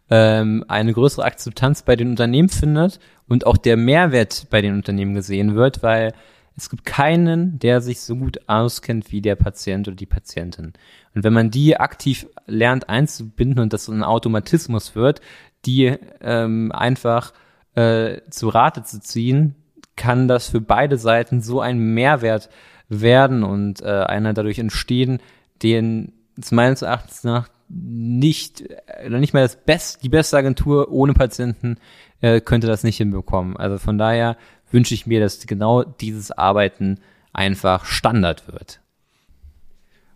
ähm, 0.09 0.65
eine 0.67 0.93
größere 0.93 1.25
Akzeptanz 1.25 1.83
bei 1.83 1.95
den 1.95 2.09
Unternehmen 2.09 2.49
findet 2.49 2.99
und 3.27 3.45
auch 3.45 3.57
der 3.57 3.77
Mehrwert 3.77 4.47
bei 4.49 4.61
den 4.61 4.75
Unternehmen 4.75 5.13
gesehen 5.13 5.55
wird, 5.55 5.83
weil 5.83 6.13
es 6.55 6.69
gibt 6.69 6.85
keinen, 6.85 7.57
der 7.57 7.81
sich 7.81 8.01
so 8.01 8.15
gut 8.15 8.39
auskennt 8.47 9.11
wie 9.11 9.21
der 9.21 9.35
Patient 9.35 9.87
oder 9.87 9.95
die 9.95 10.05
Patientin. 10.05 10.73
Und 11.15 11.23
wenn 11.23 11.33
man 11.33 11.49
die 11.49 11.77
aktiv 11.77 12.27
lernt 12.45 12.89
einzubinden 12.89 13.59
und 13.59 13.73
das 13.73 13.85
so 13.85 13.91
ein 13.91 14.03
Automatismus 14.03 14.95
wird, 14.95 15.21
die 15.65 15.95
ähm, 16.21 16.71
einfach 16.71 17.33
äh, 17.75 18.21
zu 18.29 18.49
Rate 18.49 18.83
zu 18.83 18.99
ziehen, 18.99 19.55
kann 19.95 20.27
das 20.27 20.49
für 20.49 20.61
beide 20.61 20.97
Seiten 20.97 21.41
so 21.41 21.59
ein 21.59 21.79
Mehrwert 21.79 22.49
werden 22.89 23.43
und 23.43 23.81
äh, 23.81 23.85
einer 23.87 24.33
dadurch 24.33 24.59
entstehen, 24.59 25.19
den 25.61 26.13
es 26.39 26.51
meines 26.51 26.81
Erachtens 26.81 27.23
nach 27.23 27.47
nicht, 27.69 28.61
äh, 28.87 29.09
nicht 29.09 29.33
mehr 29.33 29.43
das 29.43 29.55
Best, 29.55 30.03
die 30.03 30.09
beste 30.09 30.37
Agentur 30.37 30.91
ohne 30.91 31.13
Patienten 31.13 31.77
äh, 32.21 32.41
könnte 32.41 32.67
das 32.67 32.83
nicht 32.83 32.97
hinbekommen. 32.97 33.57
Also 33.57 33.77
von 33.77 33.97
daher 33.97 34.37
wünsche 34.71 34.93
ich 34.93 35.05
mir, 35.05 35.19
dass 35.19 35.45
genau 35.45 35.83
dieses 35.83 36.31
Arbeiten 36.31 36.99
einfach 37.31 37.85
Standard 37.85 38.47
wird. 38.47 38.79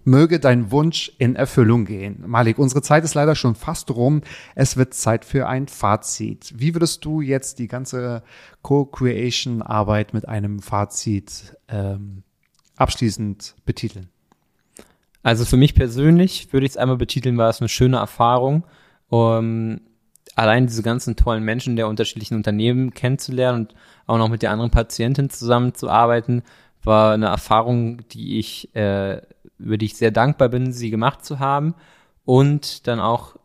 Möge 0.04 0.40
dein 0.40 0.72
Wunsch 0.72 1.12
in 1.18 1.36
Erfüllung 1.36 1.84
gehen. 1.84 2.24
Malik, 2.26 2.60
unsere 2.60 2.82
Zeit 2.82 3.04
ist 3.04 3.14
leider 3.14 3.36
schon 3.36 3.56
fast 3.56 3.92
rum. 3.92 4.22
Es 4.56 4.78
wird 4.78 4.94
Zeit 4.94 5.26
für 5.26 5.50
ein 5.50 5.68
Fazit. 5.68 6.54
Wie 6.56 6.74
würdest 6.74 7.04
du 7.04 7.20
jetzt 7.20 7.60
die 7.60 7.68
ganze 7.68 8.24
Co-Creation-Arbeit 8.62 10.14
mit 10.14 10.26
einem 10.26 10.60
Fazit 10.60 11.58
ähm, 11.68 12.24
abschließend 12.78 13.56
betiteln? 13.66 14.08
Also 15.28 15.44
für 15.44 15.58
mich 15.58 15.76
persönlich 15.76 16.54
würde 16.54 16.66
ich 16.66 16.72
es 16.72 16.78
einmal 16.78 16.96
betiteln, 16.96 17.38
war 17.38 17.50
es 17.50 17.60
eine 17.60 17.68
schöne 17.68 17.98
Erfahrung. 17.98 18.64
Um, 19.10 19.82
allein 20.36 20.68
diese 20.68 20.84
ganzen 20.84 21.18
tollen 21.18 21.44
Menschen 21.44 21.76
der 21.76 21.90
unterschiedlichen 21.90 22.36
Unternehmen 22.36 22.94
kennenzulernen 22.94 23.66
und 23.66 23.76
auch 24.06 24.18
noch 24.20 24.30
mit 24.30 24.42
der 24.42 24.52
anderen 24.52 24.72
Patientin 24.72 25.30
zusammenzuarbeiten, 25.30 26.44
war 26.82 27.14
eine 27.14 27.26
Erfahrung, 27.26 28.08
die 28.08 28.40
ich, 28.40 28.74
äh, 28.74 29.22
die 29.58 29.86
ich 29.86 29.98
sehr 29.98 30.12
dankbar 30.12 30.48
bin, 30.48 30.72
sie 30.72 30.92
gemacht 30.92 31.26
zu 31.26 31.40
haben 31.40 31.76
und 32.24 32.88
dann 32.88 33.02
auch 33.02 33.36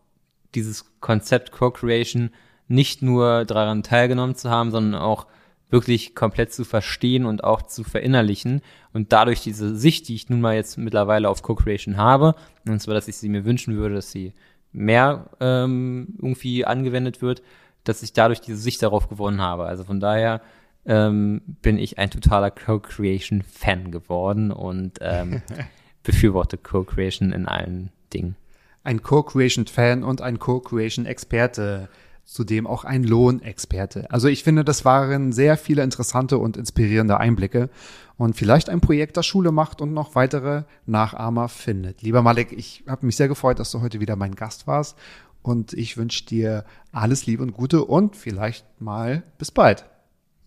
dieses 0.54 1.00
Konzept 1.00 1.50
Co-Creation 1.50 2.30
nicht 2.68 3.02
nur 3.02 3.44
daran 3.44 3.82
teilgenommen 3.82 4.36
zu 4.36 4.50
haben, 4.50 4.70
sondern 4.70 5.02
auch 5.02 5.26
wirklich 5.72 6.14
komplett 6.14 6.52
zu 6.52 6.64
verstehen 6.64 7.24
und 7.24 7.42
auch 7.42 7.62
zu 7.62 7.82
verinnerlichen 7.82 8.60
und 8.92 9.12
dadurch 9.12 9.40
diese 9.40 9.74
Sicht, 9.74 10.06
die 10.08 10.14
ich 10.14 10.28
nun 10.28 10.42
mal 10.42 10.54
jetzt 10.54 10.76
mittlerweile 10.76 11.30
auf 11.30 11.42
Co-Creation 11.42 11.96
habe, 11.96 12.34
und 12.68 12.80
zwar, 12.80 12.94
dass 12.94 13.08
ich 13.08 13.16
sie 13.16 13.30
mir 13.30 13.46
wünschen 13.46 13.74
würde, 13.76 13.96
dass 13.96 14.12
sie 14.12 14.34
mehr 14.70 15.30
ähm, 15.40 16.14
irgendwie 16.18 16.66
angewendet 16.66 17.22
wird, 17.22 17.42
dass 17.84 18.02
ich 18.02 18.12
dadurch 18.12 18.40
diese 18.40 18.58
Sicht 18.58 18.82
darauf 18.82 19.08
gewonnen 19.08 19.40
habe. 19.40 19.64
Also 19.64 19.84
von 19.84 19.98
daher 19.98 20.42
ähm, 20.84 21.40
bin 21.62 21.78
ich 21.78 21.98
ein 21.98 22.10
totaler 22.10 22.50
Co-Creation-Fan 22.50 23.90
geworden 23.90 24.50
und 24.50 24.98
ähm, 25.00 25.42
befürworte 26.02 26.58
Co-Creation 26.58 27.32
in 27.32 27.46
allen 27.46 27.90
Dingen. 28.12 28.36
Ein 28.84 29.02
Co-Creation-Fan 29.02 30.04
und 30.04 30.20
ein 30.20 30.38
Co-Creation-Experte 30.38 31.88
zudem 32.32 32.66
auch 32.66 32.84
ein 32.84 33.04
Lohnexperte. 33.04 34.10
Also 34.10 34.28
ich 34.28 34.42
finde, 34.42 34.64
das 34.64 34.84
waren 34.84 35.32
sehr 35.32 35.56
viele 35.56 35.82
interessante 35.82 36.38
und 36.38 36.56
inspirierende 36.56 37.18
Einblicke 37.18 37.68
und 38.16 38.36
vielleicht 38.36 38.68
ein 38.68 38.80
Projekt, 38.80 39.16
das 39.16 39.26
Schule 39.26 39.52
macht 39.52 39.80
und 39.80 39.92
noch 39.92 40.14
weitere 40.14 40.64
Nachahmer 40.86 41.48
findet. 41.48 42.02
Lieber 42.02 42.22
Malik, 42.22 42.52
ich 42.52 42.84
habe 42.88 43.06
mich 43.06 43.16
sehr 43.16 43.28
gefreut, 43.28 43.58
dass 43.58 43.70
du 43.70 43.80
heute 43.80 44.00
wieder 44.00 44.16
mein 44.16 44.34
Gast 44.34 44.66
warst 44.66 44.96
und 45.42 45.72
ich 45.72 45.96
wünsche 45.96 46.24
dir 46.24 46.64
alles 46.92 47.26
Liebe 47.26 47.42
und 47.42 47.52
Gute 47.52 47.84
und 47.84 48.16
vielleicht 48.16 48.64
mal 48.80 49.22
bis 49.38 49.50
bald. 49.50 49.84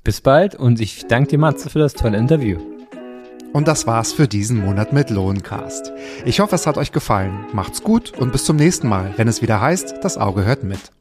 Bis 0.04 0.22
bald 0.22 0.56
und 0.56 0.80
ich 0.80 1.08
danke 1.08 1.30
dir, 1.30 1.40
Matze, 1.40 1.70
für 1.70 1.80
das 1.80 1.94
tolle 1.94 2.18
Interview. 2.18 2.60
Und 3.54 3.70
das 3.70 3.88
war's 3.88 4.12
für 4.12 4.28
diesen 4.28 4.60
Monat 4.60 4.92
mit 4.92 5.10
Lohncast. 5.10 5.94
Ich 6.26 6.42
hoffe, 6.42 6.56
es 6.56 6.68
hat 6.68 6.78
euch 6.78 6.92
gefallen. 6.92 7.46
Macht's 7.54 7.84
gut 7.84 8.12
und 8.18 8.34
bis 8.34 8.44
zum 8.44 8.58
nächsten 8.58 8.90
Mal, 8.90 9.14
wenn 9.16 9.30
es 9.30 9.42
wieder 9.42 9.62
heißt, 9.62 9.96
das 10.02 10.18
Auge 10.18 10.44
hört 10.44 10.64
mit. 10.64 10.92